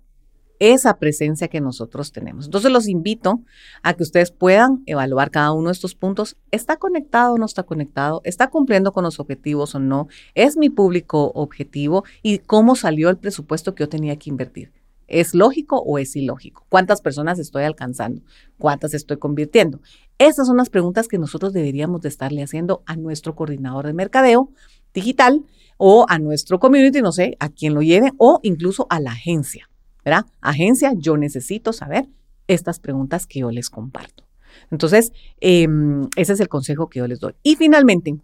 esa 0.72 0.98
presencia 0.98 1.50
que 1.50 1.60
nosotros 1.60 2.14
tenemos. 2.14 2.46
Entonces 2.46 2.72
los 2.72 2.88
invito 2.88 3.42
a 3.82 3.96
que 3.96 4.04
ustedes 4.04 4.32
puedan 4.32 4.82
evaluar 4.86 5.30
cada 5.30 5.52
uno 5.52 5.68
de 5.68 5.74
estos 5.74 5.94
puntos. 5.94 6.38
¿Está 6.52 6.78
conectado 6.78 7.34
o 7.34 7.38
no 7.38 7.46
está 7.46 7.64
conectado? 7.64 8.22
¿Está 8.24 8.50
cumpliendo 8.50 8.94
con 8.94 9.04
los 9.04 9.20
objetivos 9.20 9.76
o 9.76 9.80
no? 9.80 10.08
¿Es 10.36 10.56
mi 10.56 10.70
público 10.70 11.32
objetivo? 11.36 12.06
¿Y 12.22 12.40
cómo 12.40 12.78
salió 12.78 13.10
el 13.10 13.18
presupuesto 13.18 13.76
que 13.76 13.84
yo 13.84 13.90
tenía 13.90 14.16
que 14.16 14.30
invertir? 14.30 14.72
¿Es 15.08 15.36
lógico 15.36 15.80
o 15.80 16.00
es 16.00 16.16
ilógico? 16.16 16.66
¿Cuántas 16.70 17.02
personas 17.02 17.40
estoy 17.40 17.64
alcanzando? 17.66 18.22
¿Cuántas 18.58 18.94
estoy 18.94 19.18
convirtiendo? 19.18 19.82
Esas 20.18 20.48
son 20.48 20.56
las 20.56 20.70
preguntas 20.70 21.10
que 21.10 21.18
nosotros 21.18 21.52
deberíamos 21.52 22.02
de 22.02 22.08
estarle 22.08 22.42
haciendo 22.42 22.84
a 22.86 22.96
nuestro 22.96 23.36
coordinador 23.36 23.86
de 23.86 23.94
mercadeo 23.94 24.50
digital 24.94 25.44
o 25.78 26.06
a 26.08 26.20
nuestro 26.20 26.60
community, 26.60 27.02
no 27.02 27.12
sé, 27.12 27.36
a 27.40 27.50
quien 27.50 27.74
lo 27.74 27.82
lleve 27.82 28.12
o 28.18 28.40
incluso 28.44 28.88
a 28.90 29.02
la 29.02 29.12
agencia, 29.12 29.70
¿verdad? 30.04 30.26
Agencia, 30.42 30.94
yo 30.96 31.18
necesito 31.18 31.74
saber 31.74 32.08
estas 32.48 32.80
preguntas 32.80 33.26
que 33.26 33.40
yo 33.40 33.52
les 33.52 33.70
comparto. 33.70 34.26
Entonces, 34.72 35.12
em, 35.42 36.08
ese 36.16 36.34
es 36.34 36.40
el 36.40 36.48
consejo 36.48 36.90
que 36.90 37.00
yo 37.00 37.08
les 37.08 37.20
doy. 37.20 37.34
Y 37.44 37.56
finalmente, 37.56 38.16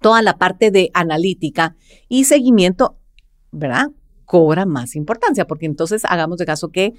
toda 0.00 0.22
la 0.22 0.38
parte 0.38 0.70
de 0.70 0.90
analítica 0.94 1.76
y 2.08 2.24
seguimiento, 2.24 2.98
¿verdad? 3.50 3.88
cobra 4.30 4.64
más 4.64 4.94
importancia, 4.94 5.44
porque 5.44 5.66
entonces 5.66 6.04
hagamos 6.04 6.38
de 6.38 6.46
caso 6.46 6.68
que 6.68 6.94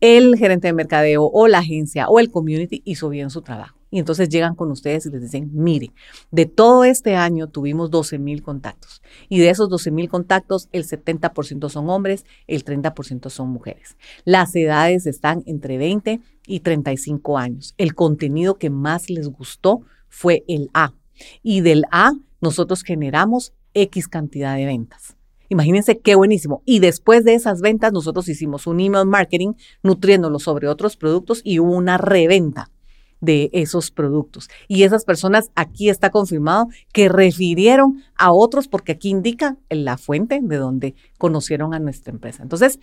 el 0.00 0.36
gerente 0.36 0.68
de 0.68 0.72
mercadeo 0.72 1.24
o 1.24 1.48
la 1.48 1.58
agencia 1.58 2.06
o 2.06 2.20
el 2.20 2.30
community 2.30 2.80
hizo 2.84 3.08
bien 3.08 3.28
su 3.28 3.42
trabajo. 3.42 3.76
Y 3.96 3.98
entonces 3.98 4.28
llegan 4.28 4.54
con 4.54 4.70
ustedes 4.70 5.06
y 5.06 5.10
les 5.10 5.22
dicen, 5.22 5.48
mire, 5.54 5.90
de 6.30 6.44
todo 6.44 6.84
este 6.84 7.16
año 7.16 7.46
tuvimos 7.46 7.90
12 7.90 8.18
mil 8.18 8.42
contactos. 8.42 9.00
Y 9.30 9.38
de 9.38 9.48
esos 9.48 9.70
12 9.70 9.90
mil 9.90 10.10
contactos, 10.10 10.68
el 10.72 10.84
70% 10.86 11.70
son 11.70 11.88
hombres, 11.88 12.26
el 12.46 12.62
30% 12.62 13.30
son 13.30 13.48
mujeres. 13.48 13.96
Las 14.26 14.54
edades 14.54 15.06
están 15.06 15.42
entre 15.46 15.78
20 15.78 16.20
y 16.46 16.60
35 16.60 17.38
años. 17.38 17.72
El 17.78 17.94
contenido 17.94 18.58
que 18.58 18.68
más 18.68 19.08
les 19.08 19.28
gustó 19.28 19.80
fue 20.10 20.44
el 20.46 20.68
A. 20.74 20.92
Y 21.42 21.62
del 21.62 21.84
A 21.90 22.12
nosotros 22.42 22.82
generamos 22.82 23.54
X 23.72 24.08
cantidad 24.08 24.56
de 24.56 24.66
ventas. 24.66 25.16
Imagínense 25.48 26.00
qué 26.00 26.16
buenísimo. 26.16 26.60
Y 26.66 26.80
después 26.80 27.24
de 27.24 27.32
esas 27.32 27.62
ventas, 27.62 27.94
nosotros 27.94 28.28
hicimos 28.28 28.66
un 28.66 28.78
email 28.78 29.06
marketing 29.06 29.54
nutriéndolo 29.82 30.38
sobre 30.38 30.68
otros 30.68 30.98
productos 30.98 31.40
y 31.42 31.60
hubo 31.60 31.72
una 31.72 31.96
reventa. 31.96 32.70
De 33.20 33.50
esos 33.52 33.90
productos. 33.90 34.48
Y 34.68 34.82
esas 34.82 35.04
personas, 35.04 35.50
aquí 35.54 35.88
está 35.88 36.10
confirmado 36.10 36.68
que 36.92 37.08
refirieron 37.08 38.02
a 38.16 38.32
otros 38.32 38.68
porque 38.68 38.92
aquí 38.92 39.10
indica 39.10 39.56
la 39.70 39.98
fuente 39.98 40.40
de 40.42 40.56
donde 40.56 40.94
conocieron 41.18 41.74
a 41.74 41.78
nuestra 41.78 42.12
empresa. 42.12 42.42
Entonces, 42.42 42.78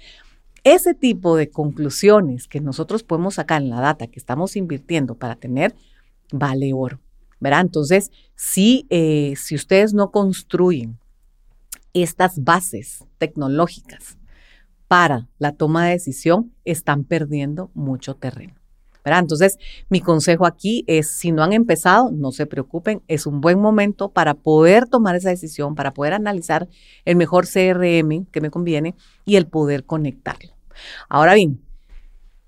ese 0.64 0.94
tipo 0.94 1.36
de 1.36 1.50
conclusiones 1.50 2.48
que 2.48 2.62
nosotros 2.62 3.04
podemos 3.04 3.36
sacar 3.36 3.62
en 3.62 3.70
la 3.70 3.82
data 3.82 4.08
que 4.08 4.20
estamos 4.20 4.56
invirtiendo 4.56 5.16
para 5.16 5.36
tener, 5.36 5.76
vale 6.32 6.74
oro. 6.74 7.00
Entonces, 7.52 8.12
si, 8.36 8.86
eh, 8.90 9.34
si 9.36 9.56
ustedes 9.56 9.94
no 9.94 10.12
construyen 10.12 10.98
estas 11.94 12.44
bases 12.44 13.06
tecnológicas 13.18 14.18
para 14.88 15.28
la 15.40 15.52
toma 15.52 15.86
de 15.86 15.92
decisión, 15.92 16.54
están 16.66 17.04
perdiendo 17.04 17.70
mucho 17.74 18.16
terreno. 18.16 18.63
¿Verdad? 19.04 19.20
Entonces, 19.20 19.58
mi 19.90 20.00
consejo 20.00 20.46
aquí 20.46 20.84
es, 20.88 21.10
si 21.10 21.32
no 21.32 21.44
han 21.44 21.54
empezado, 21.54 22.12
no 22.12 22.32
se 22.32 22.46
preocupen, 22.46 23.02
es 23.08 23.26
un 23.26 23.42
buen 23.42 23.60
momento 23.60 24.10
para 24.10 24.34
poder 24.34 24.88
tomar 24.88 25.16
esa 25.16 25.30
decisión, 25.30 25.76
para 25.76 25.94
poder 25.94 26.14
analizar 26.14 26.68
el 27.06 27.16
mejor 27.16 27.46
CRM 27.46 28.26
que 28.32 28.42
me 28.42 28.50
conviene 28.50 28.96
y 29.26 29.36
el 29.36 29.48
poder 29.48 29.86
conectarlo. 29.86 30.54
Ahora 31.10 31.34
bien, 31.34 31.62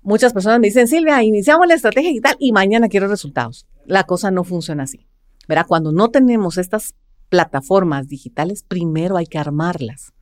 muchas 0.02 0.32
personas 0.32 0.60
me 0.60 0.68
dicen, 0.68 0.88
Silvia, 0.88 1.22
iniciamos 1.22 1.66
la 1.66 1.74
estrategia 1.74 2.10
digital 2.10 2.36
y 2.38 2.52
mañana 2.52 2.88
quiero 2.88 3.08
resultados. 3.08 3.66
La 3.84 4.04
cosa 4.04 4.30
no 4.30 4.44
funciona 4.44 4.84
así. 4.84 5.06
Verá, 5.48 5.64
cuando 5.64 5.92
no 5.92 6.08
tenemos 6.08 6.58
estas 6.58 6.94
plataformas 7.28 8.08
digitales, 8.08 8.62
primero 8.62 9.16
hay 9.16 9.26
que 9.26 9.38
armarlas. 9.38 10.12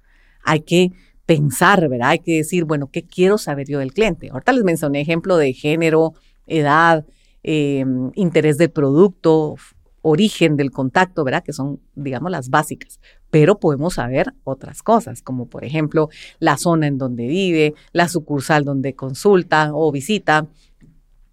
Hay 0.42 0.60
que 0.60 0.92
pensar, 1.26 1.88
¿verdad? 1.88 2.10
Hay 2.10 2.18
que 2.18 2.36
decir, 2.36 2.64
bueno, 2.64 2.90
¿qué 2.90 3.04
quiero 3.04 3.38
saber 3.38 3.68
yo 3.68 3.78
del 3.78 3.92
cliente? 3.92 4.30
Ahorita 4.30 4.52
les 4.52 4.64
mencioné 4.64 5.00
ejemplo 5.00 5.36
de 5.36 5.52
género, 5.52 6.14
edad, 6.46 7.06
em, 7.42 8.10
interés 8.14 8.58
del 8.58 8.70
producto, 8.70 9.56
origen 10.02 10.56
del 10.56 10.70
contacto, 10.70 11.24
¿verdad? 11.24 11.42
Que 11.42 11.54
son, 11.54 11.80
digamos, 11.94 12.30
las 12.30 12.50
básicas. 12.50 13.00
Pero 13.30 13.58
podemos 13.58 13.94
saber 13.94 14.34
otras 14.44 14.82
cosas, 14.82 15.22
como 15.22 15.46
por 15.46 15.64
ejemplo 15.64 16.10
la 16.40 16.58
zona 16.58 16.86
en 16.86 16.98
donde 16.98 17.26
vive, 17.26 17.74
la 17.92 18.08
sucursal 18.08 18.64
donde 18.64 18.94
consulta 18.94 19.70
o 19.72 19.90
visita. 19.90 20.46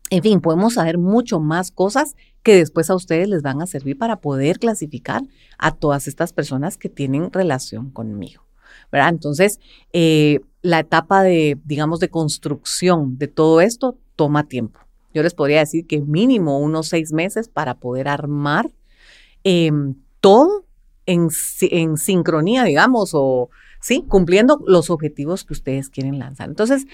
En 0.10 0.24
fin, 0.24 0.40
podemos 0.40 0.76
saber 0.76 0.98
mucho 0.98 1.40
más 1.42 1.72
cosas 1.72 2.16
que 2.44 2.56
después 2.56 2.90
a 2.90 2.96
ustedes 2.96 3.28
les 3.28 3.42
van 3.42 3.62
a 3.62 3.68
servir 3.68 3.98
para 3.98 4.22
poder 4.22 4.58
clasificar 4.58 5.22
a 5.58 5.76
todas 5.76 6.08
estas 6.08 6.32
personas 6.32 6.78
que 6.78 6.90
tienen 6.90 7.32
relación 7.32 7.92
conmigo. 7.92 8.51
Entonces, 8.92 9.60
eh, 9.94 10.40
la 10.62 10.80
etapa 10.80 11.24
de, 11.24 11.58
digamos, 11.66 12.00
de 12.00 12.10
construcción 12.10 13.18
de 13.18 13.28
todo 13.28 13.62
esto 13.62 13.98
toma 14.16 14.44
tiempo. 14.44 14.80
Yo 15.14 15.24
les 15.24 15.34
podría 15.34 15.60
decir 15.60 15.88
que 15.88 16.02
mínimo 16.02 16.60
unos 16.60 16.88
seis 16.88 17.12
meses 17.12 17.50
para 17.50 17.76
poder 17.76 18.08
armar 18.08 18.70
em, 19.44 19.96
todo 20.20 20.66
en, 21.06 21.30
sincronía, 21.98 22.64
digamos, 22.64 23.12
o 23.14 23.50
sí, 23.82 24.06
cumpliendo 24.08 24.62
los 24.66 24.90
objetivos 24.90 25.44
que 25.44 25.54
ustedes 25.54 25.90
quieren 25.90 26.20
lanzar. 26.20 26.48
Entonces, 26.48 26.86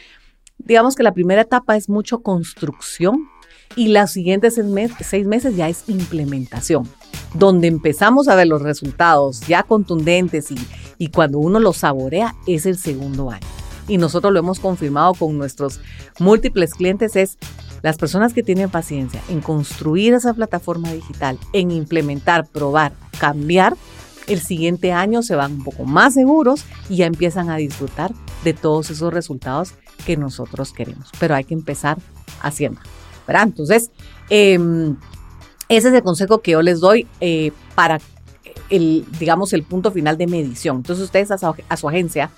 digamos 0.58 0.96
que 0.96 1.04
la 1.04 1.14
primera 1.14 1.42
etapa 1.42 1.76
es 1.76 1.90
mucho 1.90 2.22
construcción 2.24 3.28
y 3.76 3.90
las 3.90 4.12
siguientes 4.12 4.60
seis 5.02 5.28
meses 5.28 5.56
ya 5.56 5.70
es 5.70 5.88
implementación, 5.88 6.90
donde 7.34 7.68
empezamos 7.68 8.28
a 8.28 8.36
ver 8.36 8.48
los 8.48 8.62
resultados 8.62 9.42
ya 9.42 9.64
contundentes 9.64 10.52
y, 10.52 10.58
y 10.98 11.10
cuando 11.10 11.40
uno 11.40 11.60
los 11.60 11.78
saborea 11.78 12.36
es 12.48 12.66
el 12.66 12.78
segundo 12.78 13.30
año. 13.32 13.48
Y 13.88 13.98
nosotros 13.98 14.34
lo 14.34 14.40
hemos 14.40 14.60
confirmado 14.60 15.14
con 15.14 15.38
nuestros 15.38 15.80
múltiples 16.20 16.74
clientes, 16.74 17.16
es 17.16 17.38
las 17.84 17.98
personas 17.98 18.34
que 18.34 18.44
tienen 18.44 18.70
paciencia 18.70 19.22
en 19.30 19.40
construir 19.40 20.14
esa 20.14 20.34
plataforma 20.34 20.92
digital, 20.92 21.38
en 21.54 21.72
implementar, 21.72 22.48
probar, 22.48 22.94
cambiar, 23.20 23.78
el 24.28 24.42
siguiente 24.42 24.92
año 24.92 25.24
se 25.24 25.36
van 25.36 25.54
un 25.54 25.64
poco 25.64 25.86
más 25.86 26.16
seguros 26.16 26.66
y 26.90 26.98
ya 26.98 27.06
empiezan 27.06 27.50
a 27.50 27.56
disfrutar 27.56 28.12
de 28.44 28.54
todos 28.54 28.90
esos 28.90 29.14
resultados 29.14 29.74
que 30.06 30.18
nosotros 30.18 30.74
queremos. 30.74 31.10
Pero 31.18 31.36
hay 31.36 31.46
que 31.46 31.54
empezar 31.54 31.98
haciendo. 32.42 32.82
¿verdad? 33.26 33.44
Entonces, 33.44 33.92
em, 34.30 34.98
ese 35.70 35.90
es 35.90 35.94
el 35.94 36.04
consejo 36.04 36.40
que 36.40 36.52
yo 36.52 36.62
les 36.62 36.80
doy 36.80 37.08
eh, 37.20 37.52
para 37.76 38.00
el, 38.70 39.06
digamos, 39.20 39.54
el 39.54 39.64
punto 39.64 39.92
final 39.92 40.18
de 40.18 40.28
medición. 40.28 40.78
Entonces, 40.78 41.06
ustedes 41.06 41.32
a 41.32 41.78
su 41.78 41.90
agencia 41.90 42.32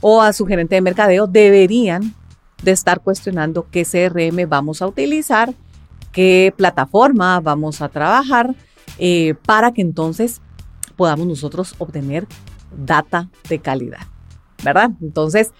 o 0.00 0.20
a 0.20 0.32
su 0.32 0.46
gerente 0.46 0.74
de 0.74 0.80
mercadeo 0.80 1.26
deberían 1.26 2.14
de 2.62 2.72
estar 2.72 3.00
cuestionando 3.00 3.66
qué 3.70 3.84
CRM 3.84 4.48
vamos 4.48 4.82
a 4.82 4.86
utilizar, 4.86 5.54
qué 6.12 6.52
plataforma 6.56 7.40
vamos 7.40 7.80
a 7.82 7.88
trabajar, 7.88 8.54
eh, 8.98 9.34
para 9.46 9.72
que 9.72 9.82
entonces 9.82 10.40
podamos 10.96 11.26
nosotros 11.26 11.74
obtener 11.78 12.26
data 12.76 13.28
de 13.48 13.58
calidad, 13.58 14.06
¿verdad? 14.62 14.90
Entonces, 15.00 15.52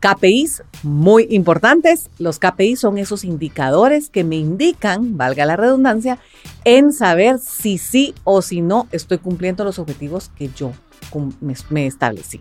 KPIs 0.00 0.62
muy 0.82 1.26
importantes. 1.30 2.10
Los 2.18 2.38
KPIs 2.38 2.80
son 2.80 2.98
esos 2.98 3.22
indicadores 3.22 4.08
que 4.08 4.24
me 4.24 4.36
indican, 4.36 5.16
valga 5.16 5.44
la 5.44 5.56
redundancia, 5.56 6.18
en 6.64 6.92
saber 6.92 7.38
si 7.38 7.78
sí 7.78 8.14
o 8.24 8.42
si 8.42 8.62
no 8.62 8.88
estoy 8.92 9.18
cumpliendo 9.18 9.62
los 9.62 9.78
objetivos 9.78 10.30
que 10.36 10.50
yo 10.56 10.72
me 11.70 11.86
establecí. 11.86 12.40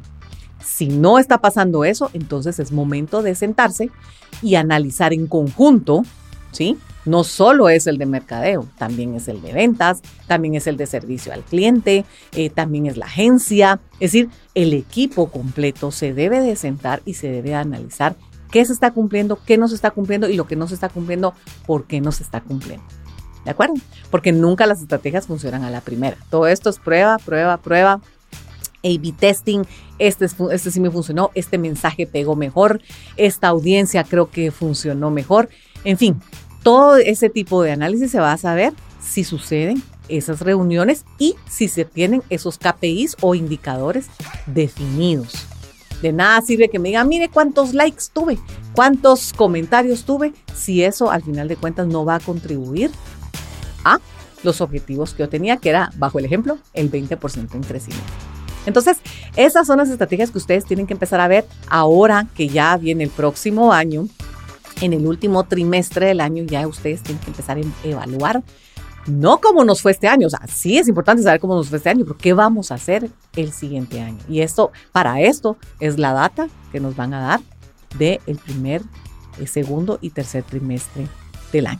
Si 0.63 0.87
no 0.87 1.19
está 1.19 1.39
pasando 1.39 1.83
eso, 1.83 2.09
entonces 2.13 2.59
es 2.59 2.71
momento 2.71 3.21
de 3.21 3.35
sentarse 3.35 3.89
y 4.41 4.55
analizar 4.55 5.13
en 5.13 5.27
conjunto, 5.27 6.03
¿sí? 6.51 6.77
No 7.05 7.23
solo 7.23 7.69
es 7.69 7.87
el 7.87 7.97
de 7.97 8.05
mercadeo, 8.05 8.67
también 8.77 9.15
es 9.15 9.27
el 9.27 9.41
de 9.41 9.53
ventas, 9.53 10.01
también 10.27 10.55
es 10.55 10.67
el 10.67 10.77
de 10.77 10.85
servicio 10.85 11.33
al 11.33 11.43
cliente, 11.43 12.05
eh, 12.33 12.49
también 12.49 12.85
es 12.85 12.97
la 12.97 13.05
agencia. 13.05 13.79
Es 13.93 14.11
decir, 14.11 14.29
el 14.53 14.73
equipo 14.73 15.29
completo 15.31 15.91
se 15.91 16.13
debe 16.13 16.39
de 16.41 16.55
sentar 16.55 17.01
y 17.05 17.13
se 17.13 17.29
debe 17.29 17.49
de 17.49 17.55
analizar 17.55 18.15
qué 18.51 18.65
se 18.65 18.73
está 18.73 18.91
cumpliendo, 18.91 19.39
qué 19.45 19.57
no 19.57 19.67
se 19.67 19.75
está 19.75 19.91
cumpliendo 19.91 20.27
y 20.29 20.35
lo 20.35 20.47
que 20.47 20.55
no 20.55 20.67
se 20.67 20.73
está 20.73 20.89
cumpliendo, 20.89 21.33
por 21.65 21.85
qué 21.85 22.01
no 22.01 22.11
se 22.11 22.23
está 22.23 22.41
cumpliendo. 22.41 22.85
¿De 23.45 23.51
acuerdo? 23.51 23.75
Porque 24.11 24.31
nunca 24.31 24.65
las 24.65 24.81
estrategias 24.81 25.27
funcionan 25.27 25.63
a 25.63 25.71
la 25.71 25.81
primera. 25.81 26.17
Todo 26.29 26.47
esto 26.47 26.69
es 26.69 26.77
prueba, 26.79 27.17
prueba, 27.17 27.57
prueba, 27.57 28.01
a-B 28.83 29.13
testing, 29.17 29.63
este, 29.97 30.25
este 30.25 30.71
sí 30.71 30.79
me 30.79 30.91
funcionó, 30.91 31.31
este 31.35 31.57
mensaje 31.57 32.07
pegó 32.07 32.35
mejor, 32.35 32.81
esta 33.17 33.47
audiencia 33.47 34.03
creo 34.03 34.29
que 34.29 34.51
funcionó 34.51 35.11
mejor. 35.11 35.49
En 35.83 35.97
fin, 35.97 36.21
todo 36.63 36.97
ese 36.97 37.29
tipo 37.29 37.63
de 37.63 37.71
análisis 37.71 38.11
se 38.11 38.19
va 38.19 38.33
a 38.33 38.37
saber 38.37 38.73
si 39.01 39.23
suceden 39.23 39.81
esas 40.07 40.41
reuniones 40.41 41.05
y 41.17 41.35
si 41.49 41.67
se 41.67 41.85
tienen 41.85 42.23
esos 42.29 42.57
KPIs 42.57 43.17
o 43.21 43.35
indicadores 43.35 44.07
definidos. 44.47 45.33
De 46.01 46.13
nada 46.13 46.41
sirve 46.41 46.69
que 46.69 46.79
me 46.79 46.89
digan, 46.89 47.07
mire 47.07 47.29
cuántos 47.29 47.73
likes 47.73 48.05
tuve, 48.13 48.39
cuántos 48.73 49.33
comentarios 49.33 50.03
tuve, 50.03 50.33
si 50.55 50.83
eso 50.83 51.11
al 51.11 51.23
final 51.23 51.47
de 51.47 51.57
cuentas 51.57 51.87
no 51.87 52.05
va 52.05 52.15
a 52.15 52.19
contribuir 52.19 52.89
a 53.83 53.99
los 54.43 54.61
objetivos 54.61 55.13
que 55.13 55.23
yo 55.23 55.29
tenía, 55.29 55.57
que 55.57 55.69
era, 55.69 55.91
bajo 55.97 56.19
el 56.19 56.25
ejemplo, 56.25 56.57
el 56.73 56.89
20% 56.89 57.53
en 57.53 57.63
crecimiento. 57.63 58.07
Entonces, 58.65 58.97
esas 59.35 59.67
son 59.67 59.77
las 59.77 59.89
estrategias 59.89 60.31
que 60.31 60.37
ustedes 60.37 60.65
tienen 60.65 60.87
que 60.87 60.93
empezar 60.93 61.19
a 61.19 61.27
ver 61.27 61.45
ahora 61.67 62.27
que 62.35 62.47
ya 62.47 62.77
viene 62.77 63.03
el 63.03 63.09
próximo 63.09 63.73
año. 63.73 64.07
En 64.81 64.93
el 64.93 65.05
último 65.05 65.43
trimestre 65.43 66.07
del 66.07 66.21
año 66.21 66.43
ya 66.43 66.67
ustedes 66.67 67.03
tienen 67.03 67.21
que 67.21 67.31
empezar 67.31 67.57
a 67.57 67.87
evaluar 67.87 68.43
no 69.07 69.39
cómo 69.39 69.63
nos 69.63 69.81
fue 69.81 69.91
este 69.91 70.07
año, 70.07 70.27
o 70.27 70.29
sea, 70.29 70.41
sí 70.47 70.77
es 70.77 70.87
importante 70.87 71.23
saber 71.23 71.39
cómo 71.39 71.55
nos 71.55 71.69
fue 71.69 71.77
este 71.77 71.89
año, 71.89 72.05
pero 72.05 72.17
qué 72.17 72.33
vamos 72.33 72.71
a 72.71 72.75
hacer 72.75 73.09
el 73.35 73.51
siguiente 73.51 73.99
año. 74.01 74.19
Y 74.27 74.41
esto, 74.41 74.71
para 74.91 75.21
esto, 75.21 75.57
es 75.79 75.97
la 75.97 76.13
data 76.13 76.47
que 76.71 76.79
nos 76.79 76.95
van 76.95 77.13
a 77.13 77.21
dar 77.21 77.39
del 77.97 78.19
el 78.27 78.37
primer, 78.37 78.81
el 79.39 79.47
segundo 79.47 79.97
y 80.01 80.11
tercer 80.11 80.43
trimestre 80.43 81.07
del 81.51 81.67
año. 81.67 81.79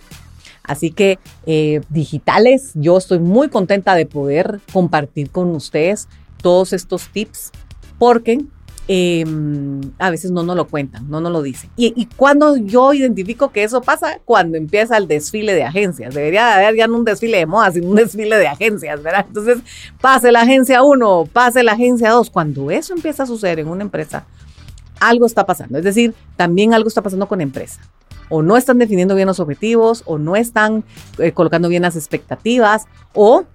Así 0.64 0.92
que 0.92 1.20
eh, 1.46 1.82
digitales, 1.90 2.72
yo 2.76 2.98
estoy 2.98 3.20
muy 3.20 3.50
contenta 3.50 3.96
de 3.96 4.06
poder 4.06 4.60
compartir 4.72 5.30
con 5.30 5.50
ustedes 5.50 6.08
todos 6.42 6.74
estos 6.74 7.10
tips 7.10 7.52
porque 7.98 8.46
em, 8.92 9.82
a 10.00 10.10
veces 10.10 10.32
no 10.32 10.42
nos 10.42 10.56
lo 10.56 10.68
cuentan, 10.68 11.08
no 11.12 11.22
nos 11.22 11.32
lo 11.32 11.44
dicen. 11.44 11.70
Y, 11.76 12.08
cuando 12.16 12.58
yo 12.58 12.92
identifico 12.92 13.52
que 13.52 13.64
eso 13.64 13.82
pasa, 13.82 14.20
cuando 14.26 14.58
empieza 14.58 14.98
el 14.98 15.08
desfile 15.08 15.54
de 15.54 15.64
agencias. 15.64 16.16
Debería 16.16 16.56
haber 16.56 16.76
ya 16.76 16.88
no 16.88 16.98
un 16.98 17.06
desfile 17.06 17.38
de 17.38 17.46
moda, 17.46 17.72
sino 17.72 17.88
un 17.88 17.96
desfile 17.96 18.36
de 18.40 18.48
agencias, 18.48 19.04
¿verdad? 19.04 19.26
Entonces, 19.28 19.60
pase 20.02 20.32
la 20.32 20.42
agencia 20.42 20.82
1, 20.82 21.30
pase 21.32 21.62
la 21.62 21.74
agencia 21.74 22.10
2. 22.10 22.32
Cuando 22.32 22.72
eso 22.72 22.96
empieza 22.96 23.24
a 23.24 23.26
suceder 23.28 23.60
en 23.60 23.68
una 23.68 23.84
empresa, 23.84 24.26
algo 25.00 25.28
está 25.28 25.46
pasando. 25.46 25.78
Es 25.78 25.84
decir, 25.84 26.16
también 26.36 26.74
algo 26.74 26.88
está 26.88 27.04
pasando 27.04 27.28
con 27.28 27.42
empresa. 27.42 27.82
O 28.28 28.42
no 28.42 28.58
están 28.58 28.80
definiendo 28.80 29.14
bien 29.14 29.28
los 29.28 29.40
objetivos, 29.40 30.02
o 30.08 30.18
no 30.18 30.36
están 30.36 30.84
eh, 31.20 31.32
colocando 31.32 31.70
bien 31.70 31.84
las 31.84 31.96
expectativas, 31.96 32.88
o 33.14 33.46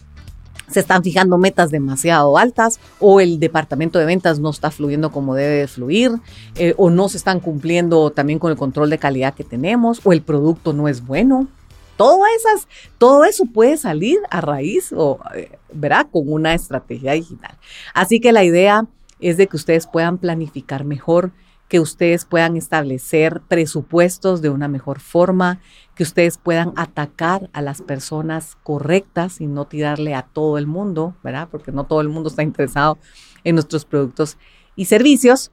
se 0.68 0.80
están 0.80 1.02
fijando 1.02 1.38
metas 1.38 1.70
demasiado 1.70 2.38
altas 2.38 2.80
o 3.00 3.20
el 3.20 3.38
departamento 3.38 3.98
de 3.98 4.06
ventas 4.06 4.38
no 4.38 4.50
está 4.50 4.70
fluyendo 4.70 5.10
como 5.10 5.34
debe 5.34 5.66
fluir 5.66 6.12
eh, 6.56 6.74
o 6.76 6.90
no 6.90 7.08
se 7.08 7.16
están 7.16 7.40
cumpliendo 7.40 8.10
también 8.10 8.38
con 8.38 8.50
el 8.50 8.56
control 8.56 8.90
de 8.90 8.98
calidad 8.98 9.34
que 9.34 9.44
tenemos 9.44 10.00
o 10.04 10.12
el 10.12 10.22
producto 10.22 10.72
no 10.72 10.88
es 10.88 11.04
bueno. 11.04 11.48
todo, 11.96 12.22
esas, 12.36 12.66
todo 12.98 13.24
eso 13.24 13.44
puede 13.46 13.76
salir 13.76 14.18
a 14.30 14.40
raíz 14.40 14.92
o, 14.96 15.20
eh, 15.34 15.50
¿verdad? 15.72 16.06
Con 16.10 16.32
una 16.32 16.54
estrategia 16.54 17.12
digital. 17.12 17.56
Así 17.92 18.20
que 18.20 18.32
la 18.32 18.44
idea 18.44 18.86
es 19.20 19.36
de 19.36 19.46
que 19.46 19.56
ustedes 19.56 19.86
puedan 19.86 20.18
planificar 20.18 20.84
mejor, 20.84 21.30
que 21.74 21.80
ustedes 21.80 22.24
puedan 22.24 22.56
establecer 22.56 23.40
presupuestos 23.48 24.40
de 24.40 24.48
una 24.48 24.68
mejor 24.68 25.00
forma, 25.00 25.58
que 25.96 26.04
ustedes 26.04 26.38
puedan 26.38 26.72
atacar 26.76 27.50
a 27.52 27.62
las 27.62 27.82
personas 27.82 28.56
correctas 28.62 29.40
y 29.40 29.48
no 29.48 29.66
tirarle 29.66 30.14
a 30.14 30.22
todo 30.22 30.56
el 30.56 30.68
mundo, 30.68 31.16
¿verdad? 31.24 31.48
Porque 31.50 31.72
no 31.72 31.82
todo 31.82 32.00
el 32.00 32.08
mundo 32.08 32.28
está 32.28 32.44
interesado 32.44 32.96
en 33.42 33.56
nuestros 33.56 33.86
productos 33.86 34.38
y 34.76 34.84
servicios. 34.84 35.50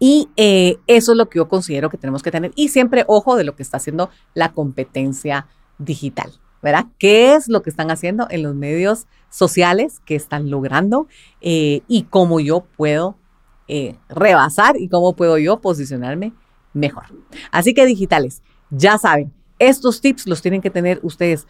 Y 0.00 0.28
eh, 0.36 0.78
eso 0.88 1.12
es 1.12 1.18
lo 1.18 1.28
que 1.28 1.38
yo 1.38 1.46
considero 1.46 1.88
que 1.88 1.98
tenemos 1.98 2.24
que 2.24 2.32
tener. 2.32 2.50
Y 2.56 2.70
siempre 2.70 3.04
ojo 3.06 3.36
de 3.36 3.44
lo 3.44 3.54
que 3.54 3.62
está 3.62 3.76
haciendo 3.76 4.10
la 4.34 4.50
competencia 4.50 5.46
digital, 5.78 6.32
¿verdad? 6.64 6.86
¿Qué 6.98 7.36
es 7.36 7.46
lo 7.46 7.62
que 7.62 7.70
están 7.70 7.92
haciendo 7.92 8.26
en 8.28 8.42
los 8.42 8.56
medios 8.56 9.06
sociales 9.30 10.00
que 10.04 10.16
están 10.16 10.50
logrando 10.50 11.06
eh, 11.40 11.82
y 11.86 12.02
cómo 12.10 12.40
yo 12.40 12.66
puedo 12.76 13.21
eh, 13.68 13.96
rebasar 14.08 14.76
y 14.78 14.88
cómo 14.88 15.14
puedo 15.14 15.38
yo 15.38 15.60
posicionarme 15.60 16.32
mejor? 16.72 17.04
Así 17.50 17.74
que 17.74 17.86
digitales, 17.86 18.42
ya 18.70 18.98
saben, 18.98 19.32
estos 19.58 20.00
tips 20.00 20.26
los 20.26 20.42
tienen 20.42 20.60
que 20.60 20.70
tener 20.70 21.00
ustedes 21.02 21.46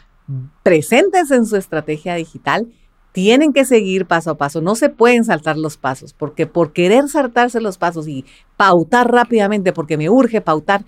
presentes 0.62 1.30
en 1.30 1.46
su 1.46 1.56
estrategia 1.56 2.14
digital. 2.14 2.70
Tienen 3.12 3.52
que 3.52 3.66
seguir 3.66 4.06
paso 4.06 4.30
a 4.30 4.38
paso, 4.38 4.62
no 4.62 4.74
se 4.74 4.88
pueden 4.88 5.24
saltar 5.24 5.58
los 5.58 5.76
pasos, 5.76 6.14
porque 6.14 6.46
por 6.46 6.72
querer 6.72 7.08
saltarse 7.08 7.60
los 7.60 7.76
pasos 7.76 8.08
y 8.08 8.24
pautar 8.56 9.12
rápidamente, 9.12 9.74
porque 9.74 9.98
me 9.98 10.08
urge 10.08 10.40
pautar, 10.40 10.84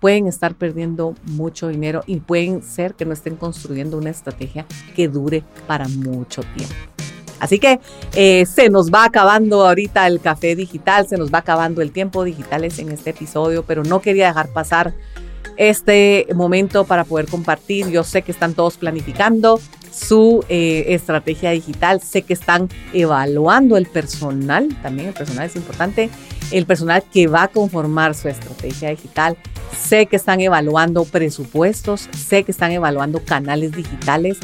pueden 0.00 0.26
estar 0.26 0.56
perdiendo 0.56 1.14
mucho 1.26 1.68
dinero 1.68 2.02
y 2.06 2.20
pueden 2.20 2.62
ser 2.62 2.94
que 2.94 3.04
no 3.04 3.12
estén 3.12 3.36
construyendo 3.36 3.98
una 3.98 4.10
estrategia 4.10 4.66
que 4.96 5.06
dure 5.06 5.44
para 5.68 5.86
mucho 5.86 6.42
tiempo. 6.56 6.74
Así 7.40 7.58
que 7.58 7.80
eh, 8.14 8.46
se 8.46 8.68
nos 8.68 8.92
va 8.92 9.04
acabando 9.04 9.66
ahorita 9.66 10.06
el 10.06 10.20
café 10.20 10.54
digital, 10.54 11.08
se 11.08 11.16
nos 11.16 11.32
va 11.32 11.38
acabando 11.38 11.82
el 11.82 11.90
tiempo 11.90 12.22
digitales 12.22 12.78
en 12.78 12.90
este 12.90 13.10
episodio, 13.10 13.64
pero 13.64 13.82
no 13.82 14.00
quería 14.00 14.28
dejar 14.28 14.48
pasar 14.50 14.94
este 15.56 16.26
momento 16.34 16.84
para 16.84 17.04
poder 17.04 17.26
compartir. 17.26 17.90
Yo 17.90 18.04
sé 18.04 18.22
que 18.22 18.32
están 18.32 18.54
todos 18.54 18.76
planificando 18.76 19.60
su 19.90 20.44
eh, 20.48 20.84
estrategia 20.88 21.50
digital, 21.50 22.00
sé 22.00 22.22
que 22.22 22.32
están 22.32 22.68
evaluando 22.92 23.76
el 23.76 23.86
personal, 23.86 24.68
también 24.82 25.08
el 25.08 25.14
personal 25.14 25.46
es 25.46 25.56
importante, 25.56 26.10
el 26.50 26.66
personal 26.66 27.02
que 27.12 27.26
va 27.26 27.44
a 27.44 27.48
conformar 27.48 28.14
su 28.14 28.28
estrategia 28.28 28.90
digital, 28.90 29.36
sé 29.76 30.06
que 30.06 30.16
están 30.16 30.40
evaluando 30.40 31.04
presupuestos, 31.04 32.08
sé 32.16 32.44
que 32.44 32.52
están 32.52 32.72
evaluando 32.72 33.22
canales 33.24 33.72
digitales, 33.72 34.38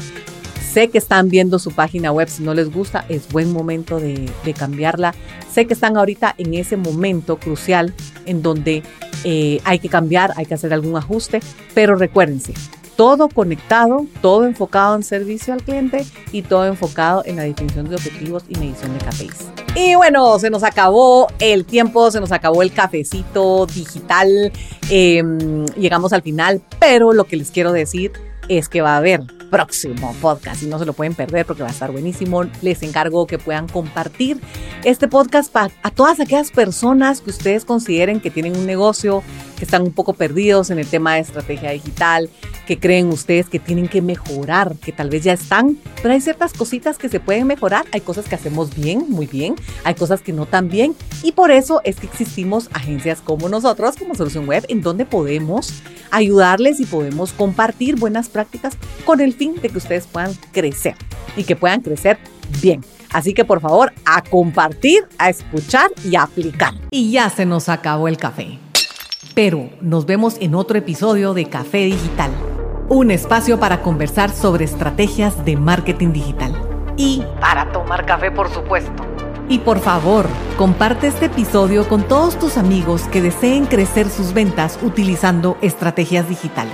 Sé 0.77 0.89
que 0.89 0.99
están 0.99 1.29
viendo 1.29 1.57
su 1.57 1.71
página 1.71 2.11
web, 2.11 2.29
si 2.29 2.43
no 2.43 2.53
les 2.53 2.71
gusta, 2.71 3.03
es 3.09 3.29
buen 3.29 3.51
momento 3.51 3.99
de, 3.99 4.29
cambiarla. 4.55 5.15
Sé 5.51 5.65
que 5.65 5.73
están 5.73 5.97
ahorita 5.97 6.35
en 6.37 6.53
ese 6.53 6.77
momento 6.77 7.37
crucial 7.37 7.95
en 8.27 8.43
donde 8.43 8.83
eh, 9.23 9.59
hay 9.63 9.79
que 9.79 9.89
cambiar, 9.89 10.33
hay 10.35 10.45
que 10.45 10.53
hacer 10.53 10.71
algún 10.73 10.95
ajuste, 10.95 11.39
pero 11.73 11.95
recuérdense, 11.95 12.53
todo 12.95 13.27
conectado, 13.27 14.05
todo 14.21 14.45
enfocado 14.45 14.95
en 14.95 15.01
servicio 15.01 15.51
al 15.51 15.63
cliente 15.63 16.05
y 16.31 16.43
todo 16.43 16.67
enfocado 16.67 17.23
en 17.25 17.37
la 17.37 17.41
definición 17.41 17.89
de 17.89 17.95
objetivos 17.95 18.43
y 18.47 18.59
medición 18.59 18.95
de 18.95 19.03
KPIs. 19.03 19.47
Y 19.73 19.95
bueno, 19.95 20.37
se 20.37 20.51
nos 20.51 20.61
acabó 20.61 21.25
el 21.39 21.65
tiempo, 21.65 22.11
se 22.11 22.19
nos 22.19 22.31
acabó 22.31 22.61
el 22.61 22.71
cafecito 22.71 23.65
digital, 23.65 24.51
em, 24.91 25.65
llegamos 25.75 26.13
al 26.13 26.21
final, 26.21 26.61
pero 26.79 27.13
lo 27.13 27.23
que 27.23 27.35
les 27.35 27.49
quiero 27.49 27.71
decir 27.71 28.11
es 28.47 28.69
que 28.69 28.81
va 28.81 28.93
a 28.93 28.97
haber 28.97 29.36
próximo 29.49 30.15
podcast 30.21 30.63
y 30.63 30.67
no 30.67 30.79
se 30.79 30.85
lo 30.85 30.93
pueden 30.93 31.15
perder 31.15 31.45
porque 31.45 31.63
va 31.63 31.69
a 31.69 31.71
estar 31.71 31.91
buenísimo. 31.91 32.43
Les 32.61 32.83
encargo 32.83 33.27
que 33.27 33.37
puedan 33.37 33.67
compartir 33.67 34.39
este 34.83 35.07
podcast 35.07 35.51
para 35.51 35.73
a 35.83 35.91
todas 35.91 36.19
aquellas 36.19 36.51
personas 36.51 37.21
que 37.21 37.29
ustedes 37.29 37.65
consideren 37.65 38.19
que 38.19 38.31
tienen 38.31 38.55
un 38.57 38.65
negocio, 38.65 39.23
que 39.57 39.65
están 39.65 39.81
un 39.81 39.91
poco 39.91 40.13
perdidos 40.13 40.69
en 40.69 40.79
el 40.79 40.87
tema 40.87 41.15
de 41.15 41.21
estrategia 41.21 41.71
digital, 41.71 42.29
que 42.65 42.79
creen 42.79 43.07
ustedes 43.07 43.47
que 43.47 43.59
tienen 43.59 43.87
que 43.87 44.01
mejorar, 44.01 44.75
que 44.75 44.91
tal 44.91 45.09
vez 45.09 45.23
ya 45.23 45.33
están, 45.33 45.77
pero 46.01 46.13
hay 46.13 46.21
ciertas 46.21 46.53
cositas 46.53 46.97
que 46.97 47.09
se 47.09 47.19
pueden 47.19 47.47
mejorar, 47.47 47.85
hay 47.91 48.01
cosas 48.01 48.27
que 48.27 48.35
hacemos 48.35 48.75
bien, 48.75 49.05
muy 49.09 49.25
bien, 49.25 49.55
hay 49.83 49.95
cosas 49.95 50.21
que 50.21 50.33
no 50.33 50.45
tan 50.45 50.69
bien 50.69 50.95
y 51.23 51.31
por 51.31 51.51
eso 51.51 51.81
es 51.83 51.97
que 51.97 52.07
existimos 52.07 52.69
agencias 52.73 53.21
como 53.21 53.49
nosotros, 53.49 53.95
como 53.97 54.15
Solución 54.15 54.47
Web, 54.47 54.65
en 54.69 54.81
donde 54.81 55.05
podemos 55.05 55.73
ayudarles 56.11 56.79
y 56.79 56.85
podemos 56.85 57.33
compartir 57.33 57.95
buenas 57.95 58.29
prácticas 58.29 58.77
con 59.05 59.21
el 59.21 59.33
fin 59.33 59.55
de 59.61 59.69
que 59.69 59.77
ustedes 59.77 60.07
puedan 60.07 60.33
crecer 60.51 60.95
y 61.35 61.43
que 61.43 61.55
puedan 61.55 61.81
crecer 61.81 62.17
bien. 62.61 62.83
Así 63.11 63.33
que 63.33 63.45
por 63.45 63.61
favor, 63.61 63.93
a 64.05 64.21
compartir, 64.21 65.05
a 65.17 65.29
escuchar 65.29 65.89
y 66.03 66.15
a 66.15 66.23
aplicar. 66.23 66.73
Y 66.91 67.11
ya 67.11 67.29
se 67.29 67.45
nos 67.45 67.69
acabó 67.69 68.07
el 68.07 68.17
café. 68.17 68.59
Pero 69.33 69.69
nos 69.81 70.05
vemos 70.05 70.37
en 70.39 70.55
otro 70.55 70.77
episodio 70.77 71.33
de 71.33 71.45
Café 71.45 71.85
Digital 71.85 72.31
un 72.89 73.11
espacio 73.11 73.59
para 73.59 73.81
conversar 73.81 74.31
sobre 74.31 74.65
estrategias 74.65 75.43
de 75.43 75.57
marketing 75.57 76.13
digital. 76.13 76.53
Y 76.95 77.21
para 77.41 77.71
tomar 77.71 78.05
café, 78.05 78.31
por 78.31 78.49
supuesto. 78.49 79.03
Y 79.49 79.59
por 79.59 79.79
favor, 79.79 80.25
comparte 80.57 81.07
este 81.07 81.25
episodio 81.25 81.87
con 81.87 82.03
todos 82.03 82.37
tus 82.39 82.57
amigos 82.57 83.03
que 83.11 83.21
deseen 83.21 83.65
crecer 83.65 84.09
sus 84.09 84.33
ventas 84.33 84.79
utilizando 84.81 85.57
estrategias 85.61 86.27
digitales. 86.27 86.73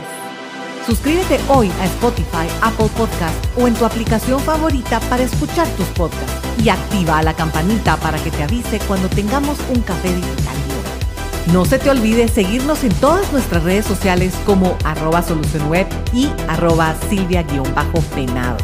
Suscríbete 0.85 1.39
hoy 1.47 1.71
a 1.81 1.85
Spotify, 1.85 2.47
Apple 2.61 2.89
Podcast 2.97 3.35
o 3.57 3.67
en 3.67 3.73
tu 3.73 3.85
aplicación 3.85 4.39
favorita 4.39 4.99
para 5.01 5.23
escuchar 5.23 5.67
tus 5.69 5.85
podcasts 5.87 6.61
y 6.61 6.69
activa 6.69 7.23
la 7.23 7.33
campanita 7.33 7.95
para 7.97 8.17
que 8.19 8.31
te 8.31 8.43
avise 8.43 8.79
cuando 8.87 9.07
tengamos 9.07 9.57
un 9.69 9.81
café 9.81 10.13
digital. 10.13 10.42
No 11.51 11.65
se 11.65 11.77
te 11.77 11.89
olvide 11.89 12.27
seguirnos 12.27 12.83
en 12.83 12.93
todas 12.95 13.31
nuestras 13.31 13.63
redes 13.63 13.85
sociales 13.85 14.33
como 14.45 14.77
arroba 14.85 15.21
solucionweb 15.21 15.87
y 16.13 16.29
arroba 16.47 16.95
silvia-penados. 17.09 18.63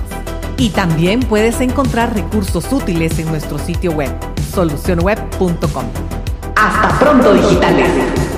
Y 0.57 0.69
también 0.69 1.19
puedes 1.19 1.59
encontrar 1.61 2.13
recursos 2.13 2.71
útiles 2.71 3.19
en 3.19 3.27
nuestro 3.27 3.59
sitio 3.59 3.91
web, 3.91 4.11
solucionweb.com. 4.53 5.85
Hasta 6.55 6.99
pronto, 6.99 7.33
digitales. 7.33 8.28